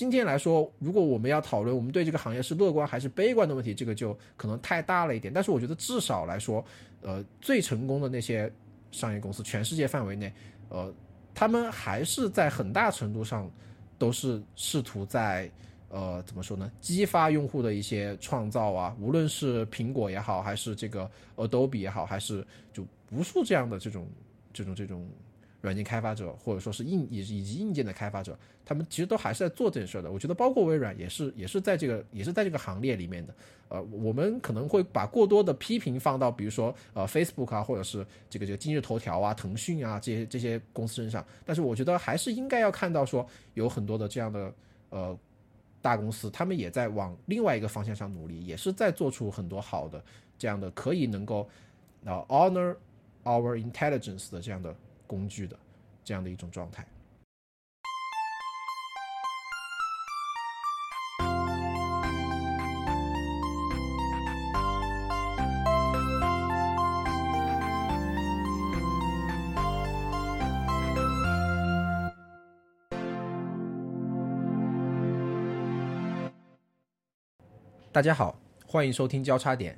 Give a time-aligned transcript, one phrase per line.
[0.00, 5.30] 今天来说，如果我们要讨论我们对这个行业是乐观还是悲观的问题，这个就可能太大了一点。
[5.30, 6.64] 但是我觉得至少来说，
[7.02, 8.50] 呃，最成功的那些
[8.92, 10.32] 商业公司，全世界范围内，
[10.70, 10.90] 呃，
[11.34, 13.50] 他们还是在很大程度上
[13.98, 15.50] 都是试图在。
[15.90, 16.72] 呃，怎么说呢？
[16.80, 24.08] 激发用户的一些创造啊，无论是苹果也好，还是这个 Adobe 也好，还是就无数这样的这种
[24.50, 25.06] 这种这种
[25.60, 30.10] 软件开发者，或者说是硬以以及硬件的开发者，他们其实都还是在做这件事的。
[30.10, 33.34] 我觉得，包括微软也是也是在这个也是在这个行列里面的。
[33.68, 44.52] 呃，我们可能会把过多的批评放到比如说呃 Facebook 啊，或者是这个这个今日头条啊、腾讯啊这些这些公司身上，但是我觉得还是应该要看到说有很多的这样的
[44.90, 45.18] 呃。
[45.82, 50.04] 大公司他们也在往另外一个方向上努力，也是在做出很多好的
[50.36, 51.48] 这样的可以能够
[52.04, 52.76] 呃 honor
[53.24, 54.76] our intelligence 的这样的
[55.10, 55.58] 工具的
[56.04, 56.86] 这样的一种状态。
[77.92, 79.76] 大家好，欢迎收听交叉点。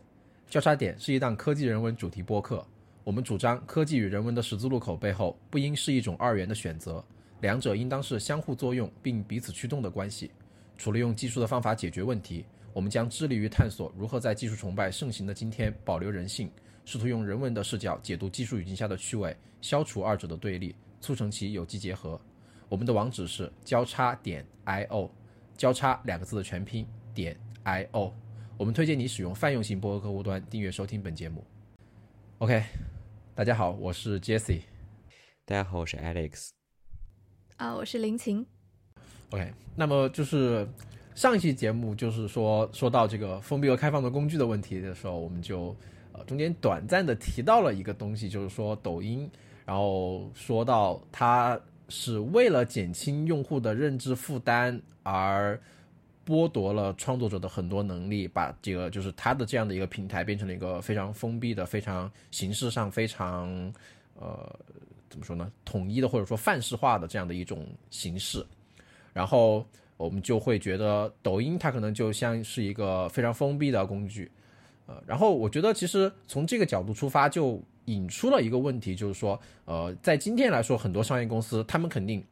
[0.50, 2.62] 交叉点是一档科技人文主题播客。
[3.05, 7.05] 我们主张科技与人文的十字路口背后不应是一种二元的选择，
[7.41, 10.31] 两者应当是相互作用并彼此驱动的关系。
[10.78, 16.50] 除了用技术的方法解决问题，我们将致力于探索如何在技术崇拜盛行的今天保留人性，
[16.84, 22.20] 试图用人文的视角解读技术语境下的趣味，消除二者的对立，促成其有机结合。
[22.69, 25.11] 我们的网址是交叉点 i o，
[25.56, 27.36] 交叉两个字的全拼点。
[27.64, 28.12] i o，
[28.56, 31.45] 我们推荐你使用泛用型播客客户端订阅收听本节目。
[32.39, 32.64] OK，
[33.34, 34.61] 大家好，我是 Jesse。
[35.47, 36.50] 大家好，我是 Alex。
[37.56, 38.44] 啊，我是林晴。
[39.30, 40.69] OK，那么就是
[41.14, 45.74] 上一期节目就是说说到这个封闭和开放的工具的问题的时候，我们就
[46.12, 49.30] 呃中间短暂的提到了一个东西，就是说抖音，
[49.64, 51.58] 然后说到它
[51.89, 55.58] 是为了减轻用户的认知负担而。
[56.24, 63.50] 剥夺了创作者的很多能力，把这个就是他的这样的一个平台变成了一个非常封闭的、非常形式上非常
[64.18, 64.58] 呃
[65.10, 65.50] 怎么说呢？
[65.64, 68.46] 统一的或者说范式化的这样的一种形式。
[69.12, 69.66] 然后
[69.96, 74.30] 我们就会觉得抖音它可能就像是一个非常封闭的工具。
[74.86, 82.24] 呃，然后我觉得其实从这个角度出发，就引出了一个问题，就是说，呃，在今天来说，很多商业公司他们肯定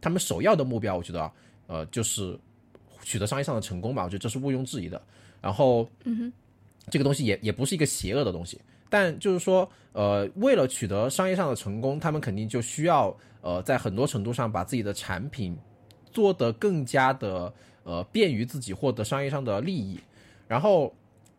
[0.00, 1.32] 他们首要的目标，我觉得
[1.66, 2.38] 呃就是。
[3.08, 5.00] 取得商业上的成功吧，我觉得这是毋庸置疑的。
[5.40, 6.32] 然后，嗯哼，
[6.90, 8.60] 这个东西也也不是一个邪恶的东西，
[8.90, 15.56] 但就是说，呃，为了取得商业上的成功，他们肯定就需要呃，在很多程度上把自己的产品
[16.12, 17.50] 做得更加的
[17.84, 19.98] 呃便于自己获得商业上的利益。
[20.46, 20.94] 然后，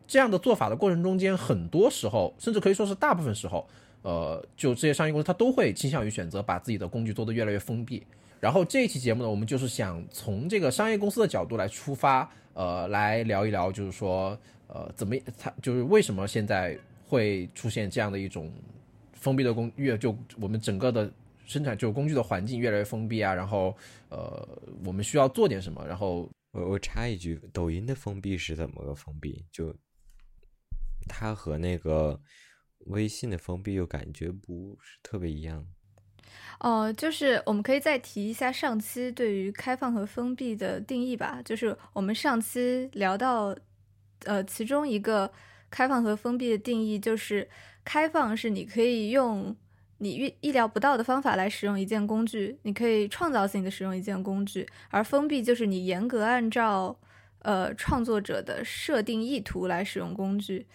[0.08, 3.64] 这样的做法的过程中间，很多时候，甚至可以说是大部分时候，
[4.02, 8.02] 呃，就这些商业公司，它都会倾向于选择把自己的工具做得越来越封闭。
[8.40, 14.36] 然后这一期节目呢，我们就是想从这个商业公司的角度来出发，呃，来聊一聊，就是说，
[14.66, 18.50] 呃，怎么它就是为什么现在会出现这样的一种
[19.12, 21.12] 封闭的工越就我们整个的
[21.44, 23.76] 生产就工具的环境越来越封闭啊，然后
[24.08, 24.48] 呃，
[24.84, 25.86] 我们需要做点什么？
[25.86, 29.44] 然后我我插一句，抖音的封闭是怎么个封闭？
[29.52, 29.76] 就
[31.08, 32.18] 它和那个
[32.86, 35.66] 微信的封闭又感觉不是特别一样。
[36.60, 41.40] 哦，就是我们可以再提一下上期对于开放和封闭的定义吧。
[41.42, 43.56] 就是我们上期聊到，
[44.24, 45.32] 呃，其中一个
[45.70, 47.48] 开放和封闭的定义就是，
[47.82, 49.56] 开放是你可以用
[49.96, 56.94] 你预意料不到的方法来使用一件工具，你可以创造性的使用一件工具；而封闭就是你严格按照
[57.38, 60.66] 呃创作者的设定意图来使用工具。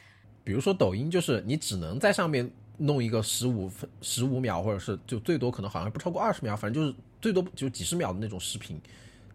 [0.43, 2.51] 比如说抖音，就是你只能在上面。
[2.77, 8.79] 弄一个十五分十五秒，或者是就最多可能好像不超过二十秒，反正就是最多就几十秒的那种视频。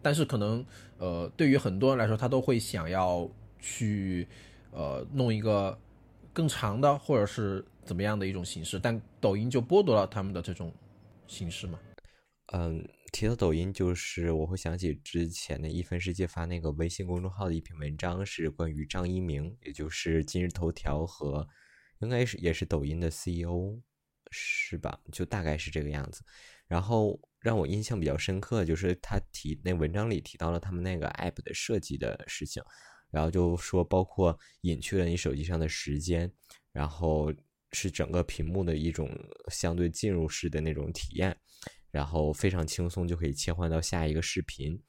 [0.01, 0.65] 但是可能
[0.97, 3.29] 呃，对于很多人来说，他都会想要
[3.59, 4.27] 去
[4.71, 5.77] 呃弄一个
[6.33, 8.79] 更长的，或者是怎么样的一种形式。
[8.79, 10.73] 但抖音就剥夺了他们的这种
[11.27, 11.79] 形式嘛。
[12.53, 21.47] 嗯，提到抖音，就是我会想起之前的一分世界发那个微信公众号的一篇文章，是关于张一鸣，也就是今日头条和。
[22.01, 23.79] 应该是也是抖音的 CEO，
[24.31, 24.99] 是吧？
[25.11, 26.23] 就大概是这个样子。
[26.67, 32.63] 然后让我印象比较深刻，就是他提那文章里提到了他们那个 app 的设计的事情，
[33.09, 36.31] 然后就说包括隐去了你手机上的时间，
[36.71, 37.33] 然后
[37.71, 39.09] 是整个屏幕的一种
[39.51, 41.37] 相对进入式的那种体验，
[41.91, 44.81] 然后非常轻松就可以切换到下一个视频。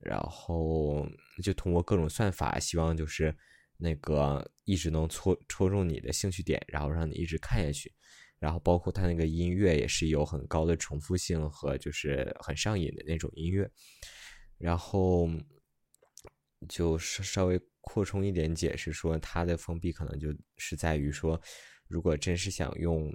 [0.00, 1.08] 然后
[1.42, 3.34] 就通过各种算法，希望就是
[3.76, 7.92] 那个一直能戳戳中你的兴趣点，然后让你一直看下去。
[8.38, 13.70] 然后包括它那个音乐也是有很高的重复性和就是很上瘾的那种音乐。
[14.58, 15.28] 然后
[16.68, 21.40] 就稍稍微扩充一点解释说，它的封闭可能就是在于说，
[21.88, 23.12] 如果真是想用。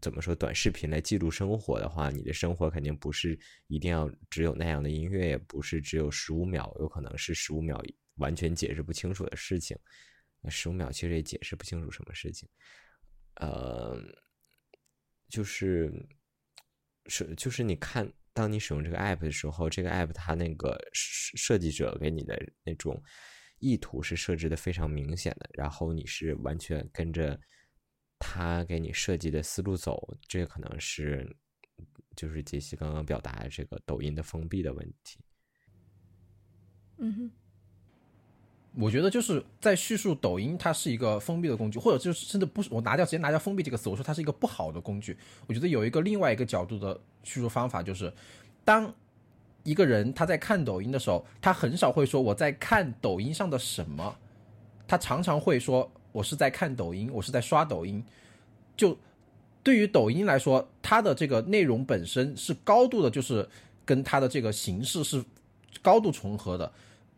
[0.00, 0.34] 怎么说？
[0.34, 7.80] 短视频来记录生活的话，你的生活肯定不是一定要只有那样的音乐，也不是只有十五秒，有可能是十五秒
[8.16, 9.78] 完全解释不清楚的事情。
[10.48, 12.48] 十五秒其实也解释不清楚什么事情。
[13.36, 13.96] 呃，
[15.28, 15.92] 就是
[17.06, 23.02] 是就是你看，当你使用这个 app 的时候，这个 app 它那个设计者给你的那种
[23.58, 27.40] 意图是设置的非常明显的，然后你是完全跟着。
[28.24, 31.28] 他给你设计的思路走，这可能是
[32.14, 35.18] 就是杰西刚刚表达的这个抖音的封闭的问题。
[36.98, 37.32] 嗯哼，
[38.74, 45.16] 我觉得就是在叙述抖音它是一个封闭的工具，或者就是甚至不是我拿掉直接拿掉封闭这个词，我说它是一个不好的工具。
[45.46, 48.12] 我觉得有一个另外一个角度的叙述方法，就是
[48.64, 48.92] 当
[49.62, 54.16] 一个人他在看抖音的时候，他很少会说我在看抖音上的什么，
[54.86, 55.90] 他常常会说。
[56.12, 58.04] 我是在看抖音，我是在刷抖音。
[58.76, 58.94] 就
[59.62, 63.48] 对于抖音来说，它的这个内容本身是高度的，就是
[63.86, 65.24] 跟它的这个形式是
[65.80, 66.70] 高度重合的。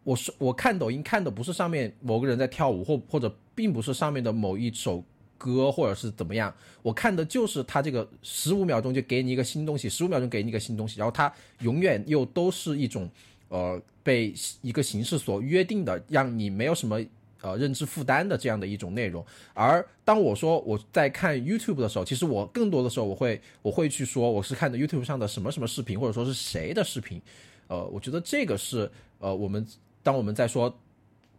[0.05, 5.03] 我是我看抖音看的不是上面某个人在跳舞，或或者并不是上面的某一首
[5.37, 6.55] 歌，或者是怎么样。
[6.83, 13.11] 我看的就是它这个十五秒钟就给你一个新东西，十五秒钟给你一个新东西，然后它永远又都是一种
[13.49, 17.01] 呃被一个形式所约定的，让你没有什么。
[17.43, 19.23] 呃，认知负担的这样的一种内容，
[19.53, 27.21] 而当我说我在看 YouTube 的时候，其实我更多的时候我会我会去说我是看的 YouTube 上的什么什么视频，或者说是谁的视频。
[27.67, 29.63] 呃，我觉得这个是呃我们
[30.05, 30.73] 当我们在说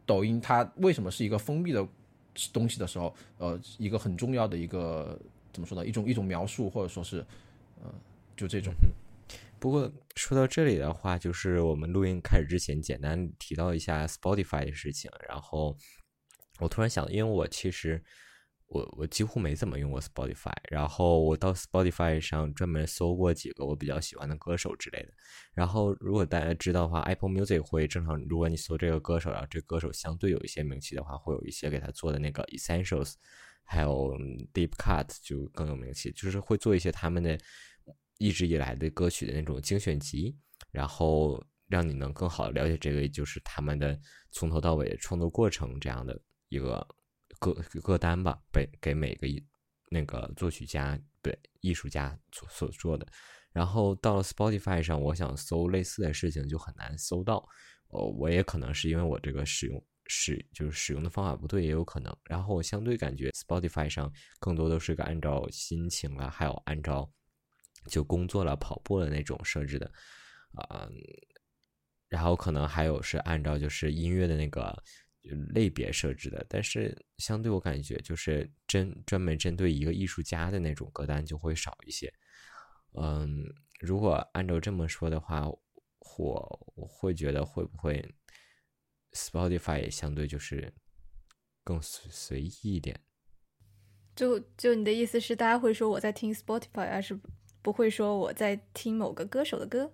[0.05, 1.87] 抖音它为什么是一个封闭的
[2.51, 5.17] 东西的时候，呃，一个很重要的一个
[5.53, 5.87] 怎么说呢？
[5.87, 7.25] 一种一种描述，或者说是
[7.81, 7.93] 呃，
[8.35, 8.73] 就这种。
[9.57, 15.09] 不过说到这里的话，就是我们录音开始之前，简单提到一下 Spotify 的事情。
[15.29, 15.75] 然后
[16.59, 18.03] 我突然想，因为我其实
[18.67, 25.13] 我我几乎没怎么用过 Spotify，然后我到 Spotify 上专门搜过几个我比较喜欢的歌手之类的。
[25.53, 33.13] 然后如果大家知道的话，Apple Music 会正常，如果你搜这个歌手，然后这歌手相对有一些名气的话，会有一些给他做的那个 Essentials，
[33.63, 34.17] 还有
[34.53, 37.37] Deep Cut 就更有名气，就是会做一些他们的。
[38.17, 40.33] 一直以来的歌曲的那种精选集，
[40.71, 43.99] 然后让你能更好的了解这个，就是他们的
[44.31, 46.87] 从头到尾的创作过程这样的一个
[47.39, 49.27] 歌歌单吧，给给每个
[49.89, 53.05] 那个作曲家对艺术家所所做的。
[53.51, 57.47] 然后到了 Spotify 上，我想搜类似的事情就很难搜到。
[57.89, 62.15] 哦，我也可能是因为我这个使用使就是使用的方法不对，也有可能。
[62.25, 67.09] 然后我相对感觉 Spotify 上更多都是个按照心情啊，还有按照。
[67.87, 69.85] 就工作了、跑步的那种设置的，
[70.55, 70.89] 啊，
[72.07, 74.75] 然后可能还有是按照就是音乐的那个
[75.53, 82.13] 类别设置的，但是相对我感觉就是针专门针对一个艺术家的那种歌单就会少一些。
[82.93, 83.43] 嗯，
[83.79, 85.47] 如果按照这么说的话，
[86.17, 88.03] 我我会觉得会不会
[89.13, 90.73] Spotify 也相对就是
[91.63, 92.99] 更随随意一点？
[94.15, 97.19] 就就你的意思是，大家会说我在听 Spotify，而是？
[97.61, 99.91] 不会说我在听某个歌手的歌，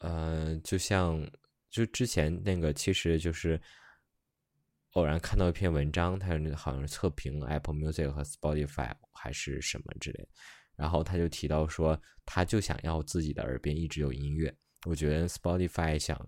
[0.00, 1.24] 呃，就像
[1.70, 3.60] 就之前那个，其实就是
[4.96, 10.26] 偶然看到一篇文章，他好像是测评 Apple Music 和 Spotify 还是什么之类，
[10.74, 14.56] 然后他就提到说，他就想要自己的耳边一直有音乐。
[14.86, 16.18] 我觉得 Spotify 想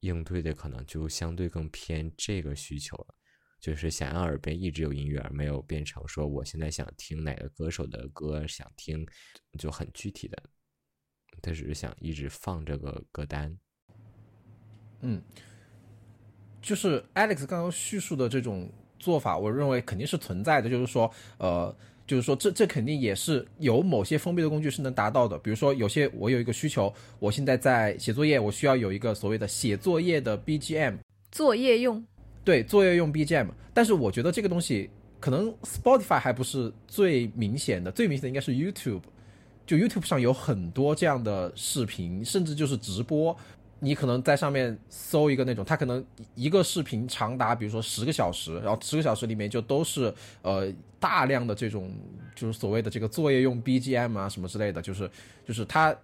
[0.00, 3.14] 应对的可能就相对更偏这个需求了。
[3.60, 9.06] 就是想要耳边一直有音乐，而没有变成说我现在想听哪个歌手的歌，想听
[9.58, 10.42] 就很具体的，
[11.42, 13.54] 他只是想一直放这个歌单。
[15.00, 15.22] 嗯，
[16.66, 18.68] 就是 Alex 刚刚叙述的这种
[18.98, 20.68] 做法，我认为肯定是存在的。
[20.68, 21.08] 就是说，
[21.38, 21.72] 呃，
[22.08, 25.38] 就是说这这肯定也是有某些封闭的工具是能达到的。
[25.38, 30.96] 比如说，有些我有一个需求，我现在在写作业，我需要有一个所谓的写作业的 BGM，
[31.30, 32.04] 作业用。
[32.42, 39.02] 对，作业用 BGM，但是我觉得这个东西可能 Spotify 还不是最明显的，最明显的应该是 YouTube，
[39.64, 43.36] 就 YouTube 上有很多这样的视频，甚至就是直播，
[43.78, 46.04] 你可能在上面搜一个那种，它可能
[46.34, 51.92] 一个视频长达比如说十个小时，然后十个小时里面就都是呃大量的这种
[52.34, 55.10] 就是所谓的这个作业用 BGM 啊什么之类的，就是
[55.46, 55.94] 就是它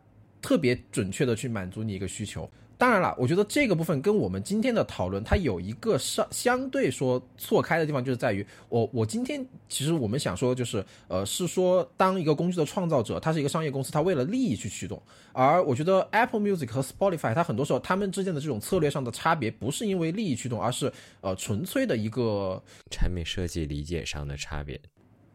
[0.40, 2.48] 特别准确的去满足你一个需求。
[2.82, 15.00] 当然了，我觉得这个部分跟我们今天的讨论，它有一个相相对说错开的地方，就是在于我我今天其实我们想说就是呃是说当一个工具的创造者，它是一个商业公司，它为了利益去驱动。
[15.32, 22.60] 而我觉得 Apple Music 和 Spotify 它很多时候他们之间的这种策略上的差别，不是因为利益驱动，而是呃纯粹的一个
[22.90, 24.80] 产品设计理解上的差别。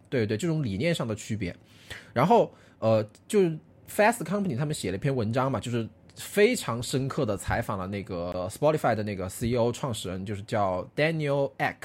[0.09, 1.55] 对对，这种理念上的区别。
[2.11, 3.57] 然后呃就是
[3.89, 5.87] Fast Company 他们写了一篇文章嘛，就是。
[6.17, 11.75] 非常深刻的采访了那个 Spotify 的那个 CEO 创始人，就是叫 Daniel Ek，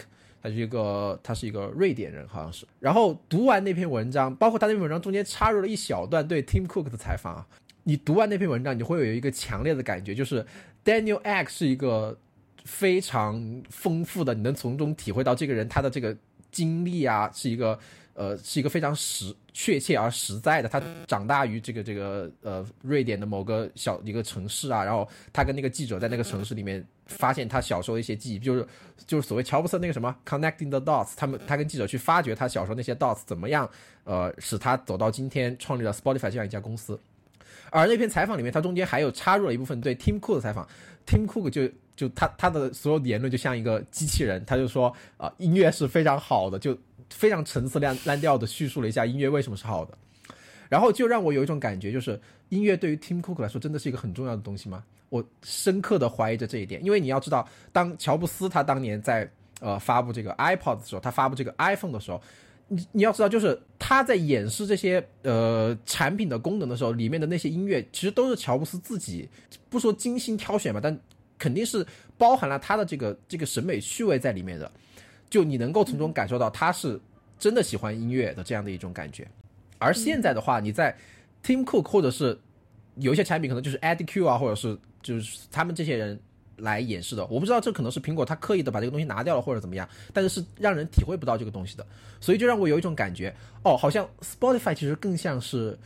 [0.42, 2.66] 他是一个他是一个瑞典人，好像是。
[2.80, 7.46] 然后读完那篇文章，包括他那篇文章中间插入了一小段对 Tim Cook 的采访啊，
[7.84, 10.44] 你读完那篇文章，你会有一个强烈的感觉，就是
[10.84, 12.18] Daniel Ek 是一个
[12.64, 16.16] 非常丰富的，你能从中体会到这个人他的这个
[16.50, 17.78] 经历啊，是一个。
[18.14, 20.68] 呃，是一个非常实确切而实在的。
[20.68, 28.66] 他长大于这个这个呃瑞典的某个小一个城市啊，然后他跟那个记者在那个城市里面发现他小时候的一些记忆，就是
[29.06, 33.68] 就是所谓乔布斯那个什么 connecting the dots，他们他跟记者去发掘他小时候那些 dots 怎么样，
[34.04, 36.98] 呃，使他走到今天创立了 Spotify 这样一家公司。
[37.70, 40.68] 而那篇采访里面，他中间还有插入了一部分对 Tim Cook 的采访
[41.06, 41.66] ，Tim Cook 就
[41.96, 46.76] 就他他的所有言论就像一个机器人，他就说啊音乐是非常好的，就。
[47.12, 49.96] 非常陈词滥滥调的叙述了一下音乐为什么是好的，
[50.68, 54.82] 然后就让我有一种感觉，就是音乐对于 Tim Cook 来说真的是一个很重要的东西吗？
[55.08, 62.18] 我深刻的怀疑着这一点，因为你要知道，当乔布斯他当年在呃发布这个 iPod 的时候，他发布这个 iPhone 的时候，
[62.68, 69.28] 你你要知道，就是他在演示这些呃产品的功能的时候，里面的那些音乐其实都是乔布斯自己
[69.68, 70.98] 不说精心挑选吧，但
[71.38, 74.72] 肯定是包含了他的这个这个审美趣味在里面的。
[75.32, 77.00] 就你能够从中感受到他是
[77.38, 79.26] 真的喜欢音乐的这样的一种感觉，
[79.78, 80.94] 而现在的话，你在
[81.42, 82.38] Tim Cook 或者是
[82.96, 86.20] 有一些产品可能就是 Eddie Q 啊，或者是就是他们这些人
[86.58, 91.86] 来演示的，我不知道这可能是苹果他刻意的把这个东西拿掉了或者怎么样，但是是让人体会不到这个东西的，
[92.20, 95.78] 所以就让我有一种感觉，哦，好像 Spotify 其实更像是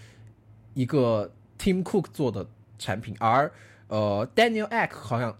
[0.75, 2.45] 一个 Tim Cook 做的
[2.81, 3.49] 产品，而
[3.87, 5.33] 呃 Daniel Ek 好像。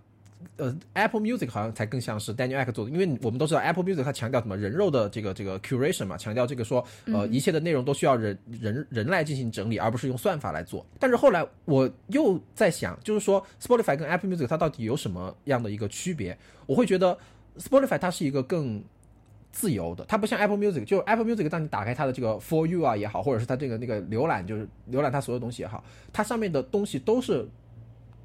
[0.57, 10.85] 呃，Apple Music 好像才更像是 Daniel Ek 做的，因为我们都知道 Apple Music 它强调什么人肉的这个这个 curation 嘛，强调这个说呃一切的内容都需要人人人来进行整理，而不是用算法来做。
[10.99, 16.37] 但是后来我又在想，就是说 Spotify 跟 Apple Music 它到底有什么样的一个区别？
[16.65, 17.19] 我会觉得
[17.59, 18.83] Spotify 它是一个更
[19.53, 27.47] 自由的，它不像 Apple Music，就 Apple Music 当你打开它的这个 For You 啊也好，或者是它这个那个浏览就是浏览它所有东西也好，它上面的东西都是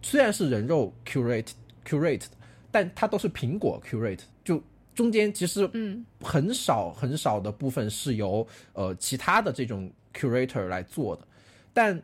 [0.02, 1.50] 虽然是人肉 curate。
[1.88, 2.24] curate，
[2.72, 4.62] 但它都是苹果 curate，就
[4.94, 11.28] 中间其实嗯很少很少的部分是由呃其他的这种 curator 来做的，
[11.74, 12.02] 但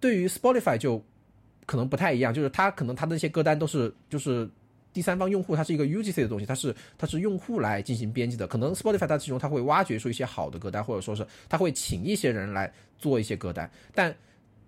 [0.00, 1.02] 对于 Spotify 就
[1.66, 4.48] 可能不太一样，就是它可能它的那些歌单都是就是
[4.92, 14.14] 第三方用户，它是一个 UGC 的东西，它是它是用户来进行编辑的，可能 Spotify 它其中它会挖掘出一些好的歌单，或者说是它会请一些人来做一些歌单，但。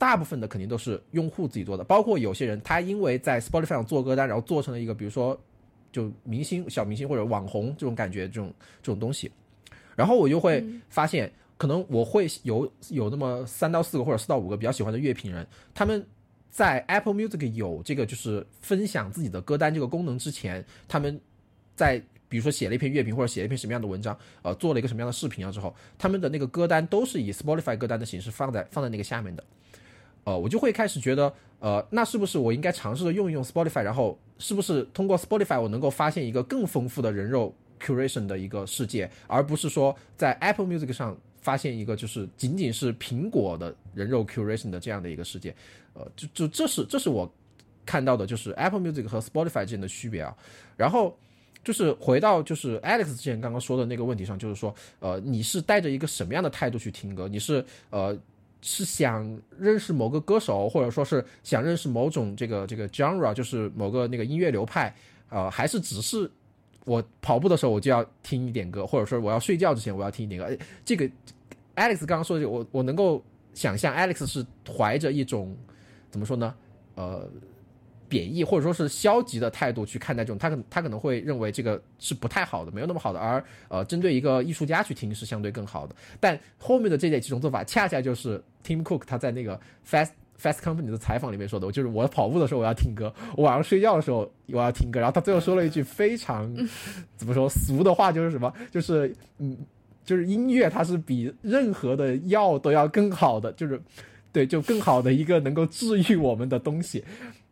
[0.00, 5.38] 大部分的肯定都是用户自己做的，包括有些人他因为在 Spotify 上做歌单，然后做成了一个比如说
[5.92, 8.50] 就明星、小明星或者网红这种感觉，这种
[8.83, 9.30] 这种东西，
[9.95, 16.02] 然后我就会发现，可能我会有有那么三到四个或者四到五个比较喜欢的乐评人，他们
[16.49, 21.21] 在 Apple Music 有这个就是分享自己的歌单这个功能之前，他们
[21.76, 29.45] 在比如说写了一篇乐评或者写了一篇什么样的文章，呃，做了一个什么样的视频啊之后，他们的那个歌单都是以 Spotify 歌单的形式放在放在那个下面的。
[30.25, 45.55] 呃，我就会开始觉得，呃，那是不是我应该尝试着用一用 Spotify，然后是不是通过 Spotify 我能够发现一个更丰富的人肉 curation 的一个世界，而不是说在 Apple Music 上发现一个就是仅仅是苹果的人肉 curation 的这样的一个世界，
[45.95, 47.31] 呃，就就这是这是我
[47.87, 50.37] 看到的，就是 Apple Music 和 Spotify 之间的区别啊。
[50.77, 51.17] 然后
[51.65, 57.27] 就是回到就是 Alex 之前刚刚说的那个问题上，就是说，呃，你是带着一个什么样的态度去听歌？
[57.27, 58.15] 你是呃。
[58.62, 64.95] 是想认识某个歌手，或者说是想认识某种这个这个 genre，就是某个那个音乐流派，
[65.29, 66.31] 呃，还是只是
[66.85, 70.64] 我跑步的时候我就要听一点歌，或者说我要睡觉之前我要听一点歌。
[70.85, 71.09] 这个
[71.76, 73.25] Alex 刚刚说的，我我能够
[73.55, 75.57] 想象 Alex 是怀着一种
[76.11, 76.55] 怎么说呢？
[76.95, 77.29] 呃。
[78.11, 83.21] 贬义或者说是消极的态度去看待这种，他可他可能会认为这个是不太好的，没有那么好的。
[83.21, 85.95] 而呃，针对一个艺术家去听是相对更好的。
[86.19, 94.99] 但后面的这几种做法，恰恰就是 Tim Cook 他在那个 Fast Fast Company 的采访里面说的，就是我跑步的时候我要听歌，我晚上睡觉的时候我要听歌。
[94.99, 96.52] 然后他最后说了一句非常
[97.17, 99.57] 怎么说俗的话，就是什么，就是嗯，
[100.05, 103.81] 就是音乐它是比任何的药都要更好的，就是
[104.33, 107.05] 对，就更好的一个能够治愈我们的东西。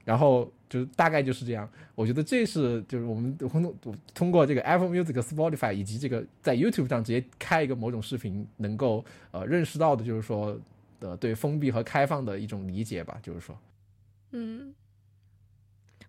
[0.09, 1.71] 然后就大概就是这样。
[1.95, 3.77] 我觉得这是就是我们通
[4.15, 10.59] 通过这个 Apple Music、Spotify 以及这个在 YouTube 上直接开一个某种视频，能够呃认识到的，就是说
[11.01, 13.59] 呃对封闭和开放的一种理解吧，就是说，
[14.31, 14.75] 嗯。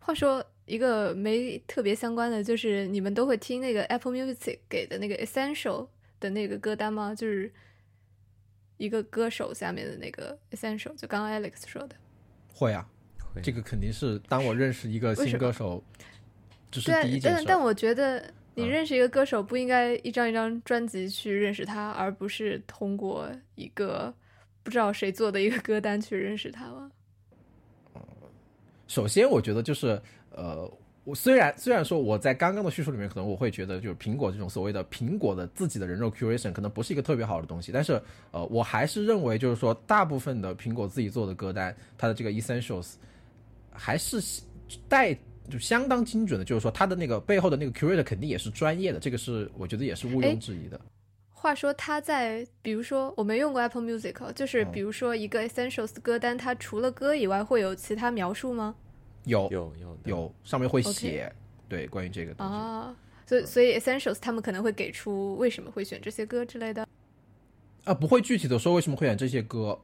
[0.01, 5.87] 话说一个没特别相关的，就是你们都会听那个 Apple Music 给的那个 Essential
[6.19, 7.13] 的那个歌单吗？
[7.13, 7.51] 就是
[8.77, 11.95] 一个歌手下面的那个 Essential，就刚刚 Alex 说的。
[12.55, 12.98] 会啊，会
[13.41, 15.83] 这个肯定是当我认识一个新歌手，
[16.71, 17.37] 这是第一，件事。
[17.37, 18.19] 但但我觉得
[18.55, 24.13] 你嗯认识一个歌手不应该一张一张专辑去认识他，而不是通过一个
[24.63, 26.91] 不知道谁做的一个歌单去认识他吗？
[28.87, 30.69] 首先，我觉得就是呃，
[31.03, 42.95] 我虽然虽然说我在刚刚的叙述里面，可能我会觉得就是苹果这种所谓的苹果的自己的人肉 curation 可能不是一个特别好的东西，但是呃，我还是认为就是说大部分的苹果自己做的歌单，它的这个 essentials
[43.79, 44.21] 还是
[44.87, 45.17] 带
[45.49, 50.79] 就相当精准的，就是说他的那个背后的那个 curator 肯定也是专业的，这个是我觉得也是毋哎庸置疑的。
[51.31, 58.75] 话说他在，比如说我没用过 Apple Music，哦就是嗯比如说一个 Essentials 歌单，它除了歌以外会有其他描述吗？
[59.23, 61.31] 有有有有上面会写
[61.67, 62.53] 对关于这个东西。
[62.53, 62.95] 啊，
[63.25, 66.85] 所以所以 Essentials 他们可能会给出为什么会选这些歌之类的。
[67.85, 69.79] 啊，不会具体的说为什么会选这些歌，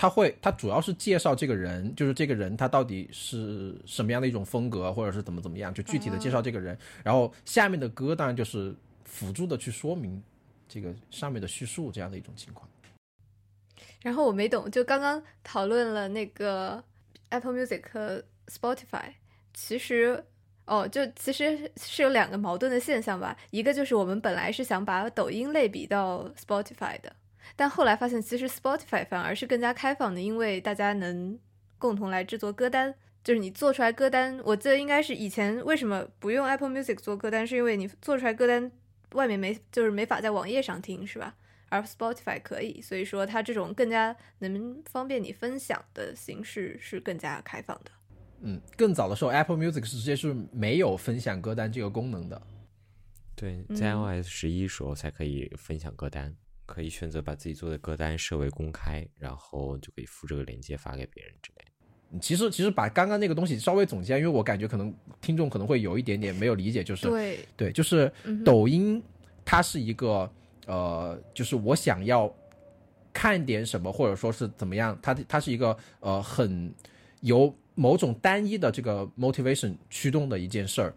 [0.00, 6.78] 他会他主要是介绍这个人，就是这个人他到底是什么样的一种风格，或者是怎么怎么样，就具体的介绍这个人。
[7.02, 8.72] 然后下面的歌当然就是
[9.04, 10.22] 辅助的去说明
[10.68, 12.70] 这个上面的叙述这样的一种情况。
[14.00, 16.80] 然后我没懂，就刚刚讨论了那个
[17.30, 19.12] Apple Music 和 Spotify，
[19.52, 20.24] 其实
[20.66, 23.36] 哦，就其实是有两个矛盾的现象吧。
[23.50, 27.16] 一个就是我们本来是想把抖音类比到 Spotify 的，
[27.56, 31.38] 但后来发现其实 Spotify 反而是更加开放的，因为大家能
[31.78, 32.94] 共同来制作歌单。
[33.24, 38.70] 就是你做出来歌单，我记得应该是以前为什么不用 Apple Music 做歌单，是因为你做出来歌单
[39.12, 41.34] 外面没就是没法在网页上听，是吧？
[41.68, 47.90] 而 Spotify 可以，所以说它这种更加能方便你分享的形式是更加开放的。
[48.40, 52.40] 嗯，更早的时候，Apple Music 是直接是没有分享歌单这个功能的。
[53.34, 56.34] 对，在嗯 iOS 十一时候才可以分享歌单，
[56.68, 62.20] 可以选择把自己做的歌单设为公开，然后就可以附这个链接发给别人之类的。
[62.20, 68.12] 其实其实把刚刚那个东西稍微总结，因为我感觉可能听众可能会有一点点没有理解，就是对，对，就是
[68.44, 69.02] 抖音，
[69.46, 70.30] 它是一个
[70.66, 72.30] 呃，就是我想要
[73.14, 76.72] 看点什么，或者说是怎么样，它它是一个呃很
[77.22, 80.94] 由某种单一的这个 motivation 驱动的一件事儿。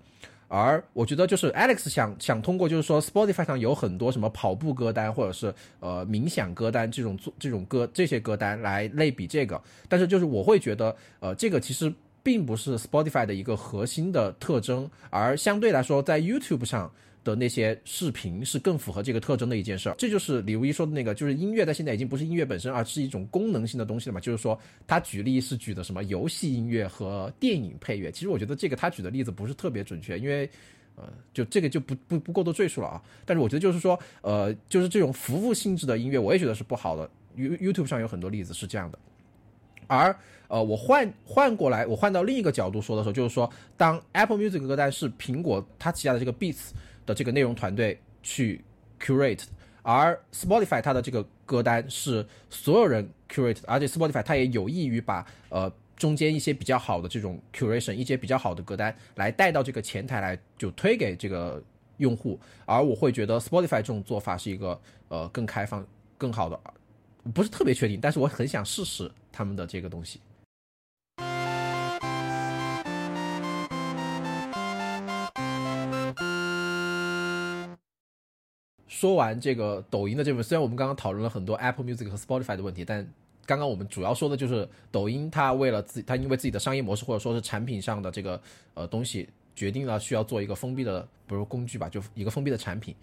[0.51, 16.91] 而我觉得就是 Alex 想想通过就是说 Spotify 上有很多什么跑步歌单或者是呃冥想歌单这种这种歌这些歌单来类比这个，但是就是我会觉得呃这个其实并不是 Spotify 的一个核心的特征，而相对来说在 YouTube 上。
[17.23, 24.19] 的那些视频是更符合这个特征的一件事儿，这就是李如一说的那个，就是音乐在现在已经不是音乐本身，而是一种功能性的东西了嘛。
[24.19, 30.49] 就是说，他举例是举的什么游戏音乐和电影配乐，其实我觉得这个他举的例子不是特别准确，因为
[30.95, 31.03] 呃，
[31.33, 33.01] 就这个就不不不过多赘述了啊。
[33.25, 37.09] 但是我觉得就是说，呃，就是这种服务性质的音乐，我也觉得是不好的。
[37.35, 38.99] You YouTube 上有很多例子是这样的，
[39.87, 40.13] 而
[40.49, 46.71] 呃，我换换过来，我换到另一个角度说的时候，就是说，当 Apple Music 歌单是苹果它旗下的这个 Beats
[47.05, 48.63] 的这个内容团队去
[48.99, 49.43] curate，
[49.81, 61.61] 而 Spotify 它的这个歌单是所有人 curate，而且 Spotify 它也有意于把呃中间一些比较好的这种 curation，一些比较好的歌单来带到这个前台来，就推给这个
[61.97, 62.39] 用户。
[62.65, 65.85] 而我会觉得 Spotify 这种做法是一个呃更开放、
[66.17, 66.59] 更好的，
[67.33, 70.19] 不是特别确定，但是我很想试试他们的这个东西。
[79.01, 83.03] 说完这个抖音的这部分，虽然我们刚刚讨论了很多 Apple Music 和 Spotify 的问题，但
[83.47, 88.39] 刚刚我们主要说的就是抖音，它为了自，它因为自己的商业模式或者说是产品上的这个
[88.75, 92.95] 呃东西，决定了需要做一个封闭的，比如工具吧，就一个封闭的产品。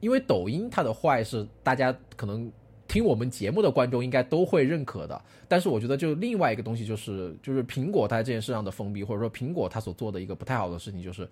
[0.00, 2.52] 因为抖音它的坏是大家可能
[2.86, 11.26] 听我们节目的观众应该都会认可的，但是我觉得就另外一个东西就是就是苹果它这件事上的封闭，或者说苹果它所做的一个不太好的事情就是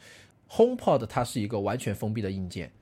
[0.48, 2.72] HomePod 它是一个完全封闭的硬件。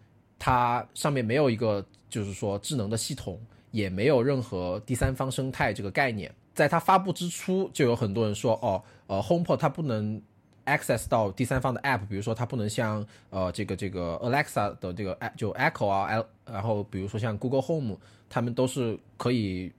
[0.44, 6.34] 它上面没有一个就是说智能的系统，也没有任何第三方生态这个概念。
[6.52, 10.20] 在它发布之初，就有很多人说，哦，呃，HomePod 它不能
[10.66, 17.96] access 到第三方的 app，比如说它不能像呃这个这个 Alexa 的这个就 Echo 啊，然后比如说像 Google Home，
[18.28, 19.72] 他们都是可以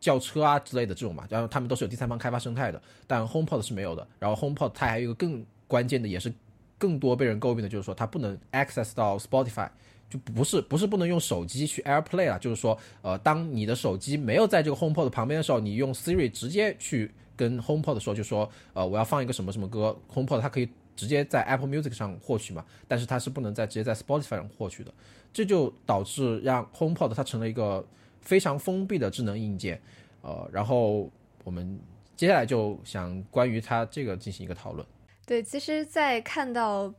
[0.00, 4.06] 轿车啊之类的这种嘛，然后他们都是有第三方开发生态的，但 HomePod 是没有的。
[4.18, 6.30] 然后 HomePod 它还有一个更关键的，也是
[6.76, 9.68] 更多被人诟病的，就是说它不能 access 到 Spotify，
[10.10, 24.92] 就不是不是不能用手机去 AirPlay 了，就是说，呃，当你的手机没有在这个 HomePod 旁边的时候，你用 Siri 直接去跟 HomePod 说，就说，呃，我要放一个什么什么歌，HomePod 它可以直接在 Apple Music 上获取嘛，但是它是不能在直接在 Spotify 上获取的，
[25.32, 27.86] 这就导致让 HomePod 它成了一个
[28.20, 29.80] 非常封闭的智能硬件。
[30.22, 31.08] 呃，然后
[31.44, 31.78] 我们
[32.16, 34.84] 接下来就想关于它这个进行一个讨论。
[35.24, 36.92] 对，其实，在看到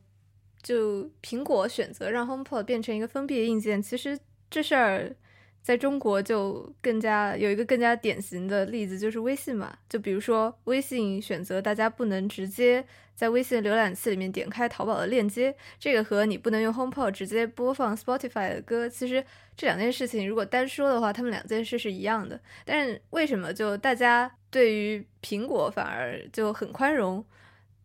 [0.62, 4.18] 就苹果选择让 HomePod 变成一个封闭的硬件，其实
[4.50, 5.16] 这事儿
[5.62, 9.78] 在中国就更加有一个更加典型的例子，就是微信嘛。
[9.90, 19.24] 就比如说微信选择大家不能直接在微信浏览器里面点开淘宝的链接，这个和你不能用 HomePod 直接播放 Spotify 的歌，其实
[19.56, 22.40] 这两件事情如果单说的话，他们两件事是一样的。
[22.66, 27.24] 但是为什么就大家对于苹果反而就很宽容？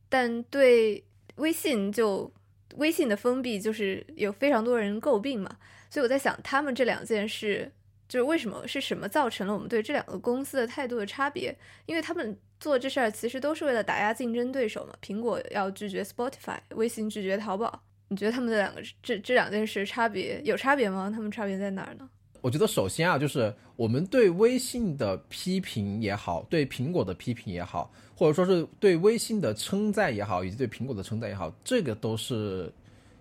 [0.09, 2.33] 但对微信就
[2.77, 5.59] 微信的封闭就是有非常多人诟病嘛，
[5.91, 7.71] 所以我在想，他们这两件事
[8.09, 11.57] 就是为什么是什么造成了我们对这两个公司的态度的差别？
[11.87, 14.95] 因为他们做这事儿其实都是为了打压竞争对手嘛。
[15.03, 21.11] 苹果要拒绝 Spotify，微信拒绝淘宝，你觉得他们的两个这这两件事差别有差别吗？
[21.13, 22.09] 他们差别在哪儿呢？
[22.47, 32.73] 我觉得首先啊，就是我们对微信的批评也好，对苹果的批评也好，或者说是对微信的称赞也好，以及对苹果的称赞也好，这个都是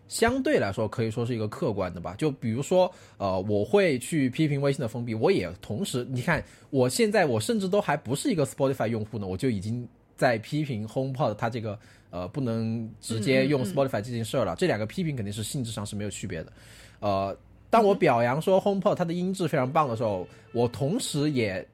[0.07, 2.13] 相对来说可以说是一个客观的吧。
[2.15, 11.79] 就比如说，呃，我会去批评微信的封闭，我也同时，你看，我现在我甚至都还不是一个 Spotify 用户呢，我就已经在批评 HomePod 它这个
[12.11, 14.55] 呃不能直接用 Spotify 这件事儿了。
[14.55, 16.53] 这两个批评肯定是性质上是没有区别的，
[16.99, 17.35] 呃。
[17.75, 21.67] 当我表扬说 HomePod 它的音质非常棒的时候，我同时也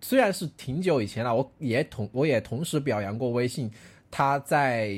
[0.00, 3.68] 虽然是挺久以前了，我也同我也同时表扬过微信，
[4.12, 4.94] 它在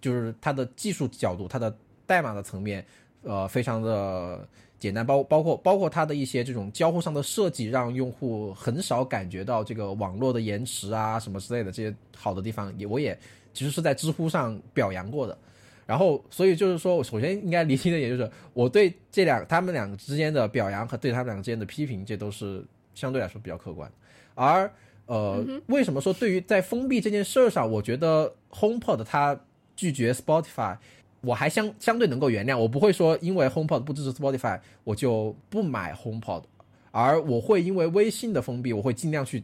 [0.00, 1.72] 就是它的技术角度、它的
[2.04, 2.84] 代码的层面，
[3.22, 4.44] 呃，非常的
[4.80, 13.16] 简单，包包括包括它的一些这种交互上的设计，让用户很少感觉到这个网络的延迟啊什么之类的这些好的地方，也我也
[13.54, 15.38] 其实是在知乎上表扬过的。
[15.86, 23.88] 然后，所以就是说，我首先应该厘清的，也就是我对这两他们两个之间的表扬和对他们两个之间的批评，这都是相对来说比较客观。
[24.34, 24.68] 而
[25.06, 29.40] 呃，为什么说对于在封闭这件事儿上，我觉得 HomePod 它
[29.76, 30.76] 拒绝 Spotify，
[31.20, 32.58] 我还相相对能够原谅。
[32.58, 36.42] 我不会说因为 HomePod 不支持 Spotify，我就不买 HomePod，
[36.90, 39.40] 而我会因为微信的封闭，我会尽量去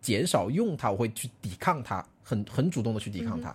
[0.00, 3.54] 减少用它，我会去抵抗它，很很主动的去抵抗它。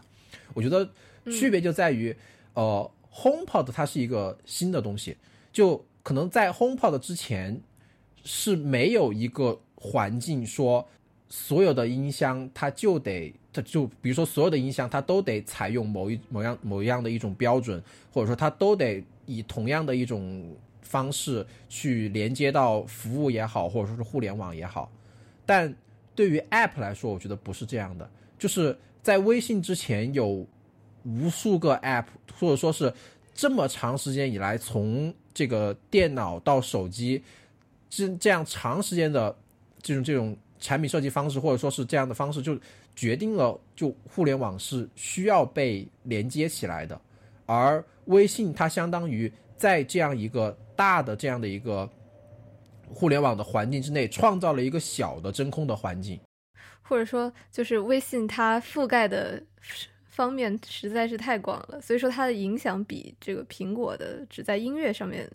[0.53, 0.87] 我觉得。
[1.31, 2.15] 区别就在于，
[2.53, 5.17] 呃，HomePod 它是一个新的东西，
[5.51, 7.59] 就可能在 HomePod 之前
[8.23, 10.87] 是没有一个环境说
[11.29, 24.91] 所有的音箱它就得，它就比如说所有的音箱它都得采用某一某样某一样的一种标准，或者说它都得以同样的一种方式去连接到服务也好，或者说是互联网也好。
[25.45, 25.73] 但
[26.15, 28.09] 对于 App 来说，我觉得不是这样的，
[28.39, 30.47] 就是在微信之前有。
[31.07, 32.05] 无数个 App，
[32.37, 32.93] 或者说是
[33.33, 37.23] 这么长时间以来，从这个电脑到手机，
[37.89, 39.33] 这这样长时间的
[39.81, 42.59] 这种这种产品设计方式，或者说是这样的方式，就
[42.93, 46.99] 决定了就互联网是需要被连接起来的。
[47.45, 51.89] 而微信它相当于在这样一个大的这样的一个
[52.93, 56.19] 互联网的环境之内，创造了一个小的真空的环境，
[56.81, 59.41] 或者说就是微信它覆盖的。
[60.17, 65.29] 方面实在是太广了，所以说它的影响比这个苹果的只在音乐上面，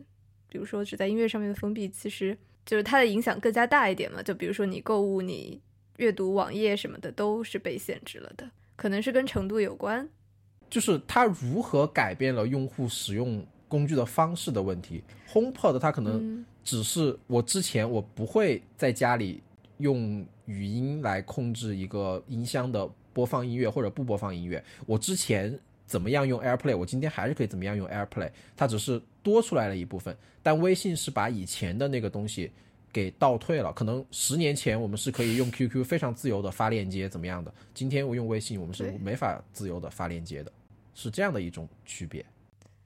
[0.49, 4.21] 比如说只在音乐上面的封闭，其实就是它的影响更加大一点嘛。
[4.21, 5.61] 就比如说你购物、你
[5.99, 10.09] 阅读网页什么的都是被限制了的，可能是跟程度有关。
[10.68, 15.05] 就是它如何改变了用户使用工具的方式的问题。
[15.31, 19.40] HomePod 它可能只是我之前我不会在家里
[19.79, 22.90] 用语音来控制一个音箱的。
[23.12, 30.16] 播放音乐或者不播放音乐，我之前怎么样用 AirPlay，我今天还是可以怎么样用 AirPlay，它只是多出来了一部分。
[30.42, 32.51] 但微信是把以前的那个东西
[32.92, 40.51] 给倒退了，可能十年前我们是可以用 QQ 非常自由的发链接怎么样的，今天我用微信我们是没法自由的发链接的，
[40.94, 42.25] 是这样的一种区别。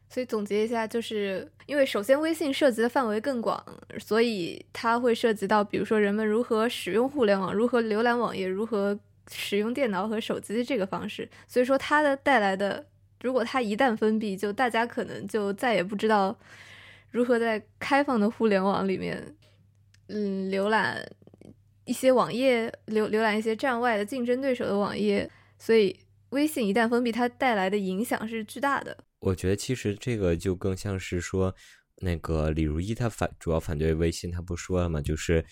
[0.09, 3.65] 所以总结一下，就是因为首先微信涉及的范围更广，
[3.99, 8.99] 所以它会涉及到比如说人们如何使用互联网，如何浏览网页，如何。
[9.31, 12.87] 使用电脑和手机这个方式，所以说它的带来的，
[13.23, 16.39] 如果它一旦封闭，就大家可能就再也不知道
[17.11, 19.37] 如何在开放的互联网里面，
[20.09, 21.05] 嗯，浏览
[21.85, 25.99] 一些网页浏浏览一些站外的竞争对手的网页，所以
[26.31, 28.97] 微信一旦封闭，它带来的影响是巨大的。
[29.21, 31.55] 我觉得其实这个就更像是说，
[32.03, 35.01] 那个李如一他反主要反对微信，他不说了吗？
[35.01, 35.45] 就是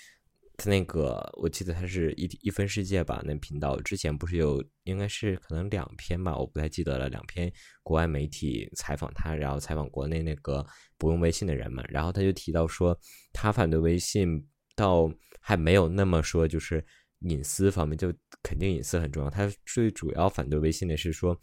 [0.57, 10.65] 他那个我记得他是一一分世界吧，那频道之前不是有应该是可能两篇吧，我不太记得了，两篇国外媒体采访他，然后采访国内那个
[10.97, 12.99] 不用微信的人嘛，然后他就提到说
[13.33, 16.85] 他反对微信，到还没有那么说就是
[17.21, 18.13] 隐私方面，就
[18.43, 19.31] 肯定隐私很重要。
[19.31, 21.39] 他最主要反对微信的是说。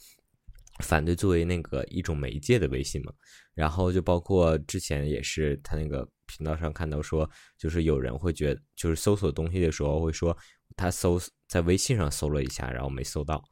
[0.79, 3.13] 反对作为那个一种媒介的微信嘛，
[3.53, 10.35] 然后就包括之前也是他那个频道上看到说，就是有人会觉得，就是搜索东西的时候会说
[10.75, 13.43] 他搜在微信上搜了一下，然后没搜到，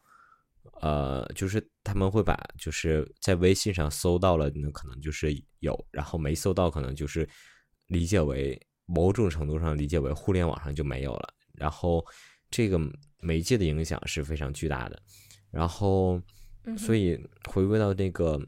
[0.81, 7.27] 呃，就是他们会把就是在微信上搜到了，那可能就是有，然后没搜到，可能就是
[7.87, 12.05] 理解为某种程度上理解为互联网上就没有了，然后
[12.49, 12.79] 这个
[13.19, 15.01] 媒介的影响是非常巨大的，
[15.51, 16.21] 然后。
[16.77, 17.17] 所以
[17.49, 18.39] 回归到那个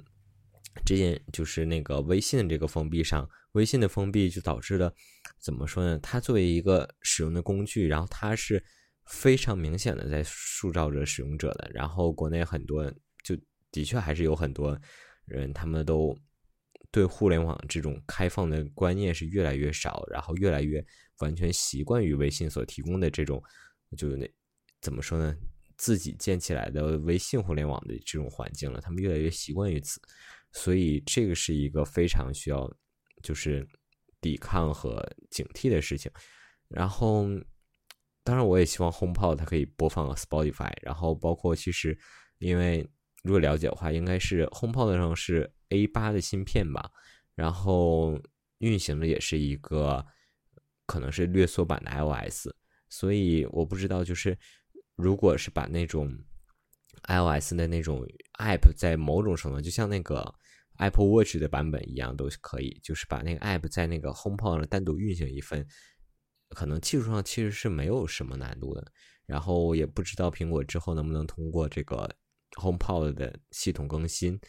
[0.85, 4.93] 这件，就是那个微信的这个封闭上，微信的封闭就导致了
[5.39, 5.99] 怎么说呢？
[5.99, 8.63] 它作为一个使用的工具，然后它是
[9.05, 11.69] 非常明显的在塑造着使用者的。
[11.73, 12.91] 然后国内很多
[13.23, 13.35] 就
[13.71, 14.79] 的确还是有很多
[15.25, 16.17] 人，他们都
[16.91, 20.85] 对互联网这种开放的观念是越来越少，然后越来越
[21.19, 23.41] 完全习惯于微信所提供的这种，
[23.97, 24.29] 就那
[24.81, 25.35] 怎么说呢？
[25.77, 29.99] 自己建起来的微信互联网的这种环境了，他们越来越习惯于此，
[30.51, 32.71] 所以这个是一个非常需要
[33.21, 33.67] 就是
[34.19, 36.11] 抵抗和警惕的事情。
[36.67, 37.25] 然后，
[38.23, 41.97] 当然我也希望 HomePod 它可以播放 Spotify，然后包括其实
[42.39, 42.87] 因为
[43.23, 46.89] 如果了解的话，应该是 HomePod 上是 A 八的芯片吧，
[47.35, 48.19] 然后
[48.59, 50.05] 运行的也是一个
[50.85, 52.47] 可能是略缩版的 iOS，
[52.89, 54.37] 所以我不知道就是。
[54.97, 56.15] 如果是把那种
[57.07, 58.05] iOS 的那种
[58.37, 60.21] App 在某种程度，就像那个
[60.81, 65.65] Apple Watch 的版本一样，都可以，就是把那个 App 在那个 HomePod 上单独运行一份，
[66.49, 68.91] 可能技术上其实是没有什么难度的。
[69.27, 72.13] 然后也不知道苹果之后能不能通过这个
[72.59, 74.39] HomePod 的系统更新，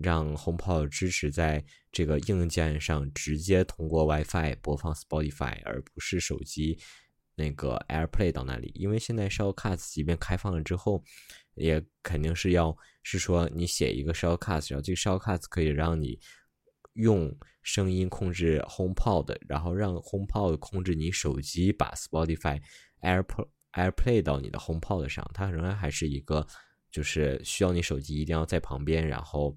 [0.00, 6.78] 让 HomePod 支持在这个硬件上直接通过 WiFi 播放 Spotify，而不是手机。
[7.36, 11.02] 那个 AirPlay 到那里，因为现在 Shortcuts 即便开放了之后，
[11.60, 16.18] 也肯定是要是说你写一个 shortcut，然后这个 shortcut 可以让你
[16.94, 22.60] 用声音控制 HomePod，然后让 HomePod 控制你手机把 Spotify
[23.02, 26.46] AirPlay AirPlay 到你的 HomePod 上，它仍然还是一个
[26.90, 29.56] 就是需要你手机一定要在旁边，然后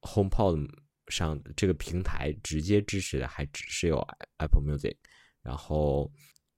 [0.00, 0.68] HomePod
[1.08, 3.98] 上这个平台直接支持的还只是有
[4.38, 4.96] Apple Music，
[5.42, 6.12] 然后。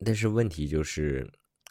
[0.05, 1.27] 但是问题就是，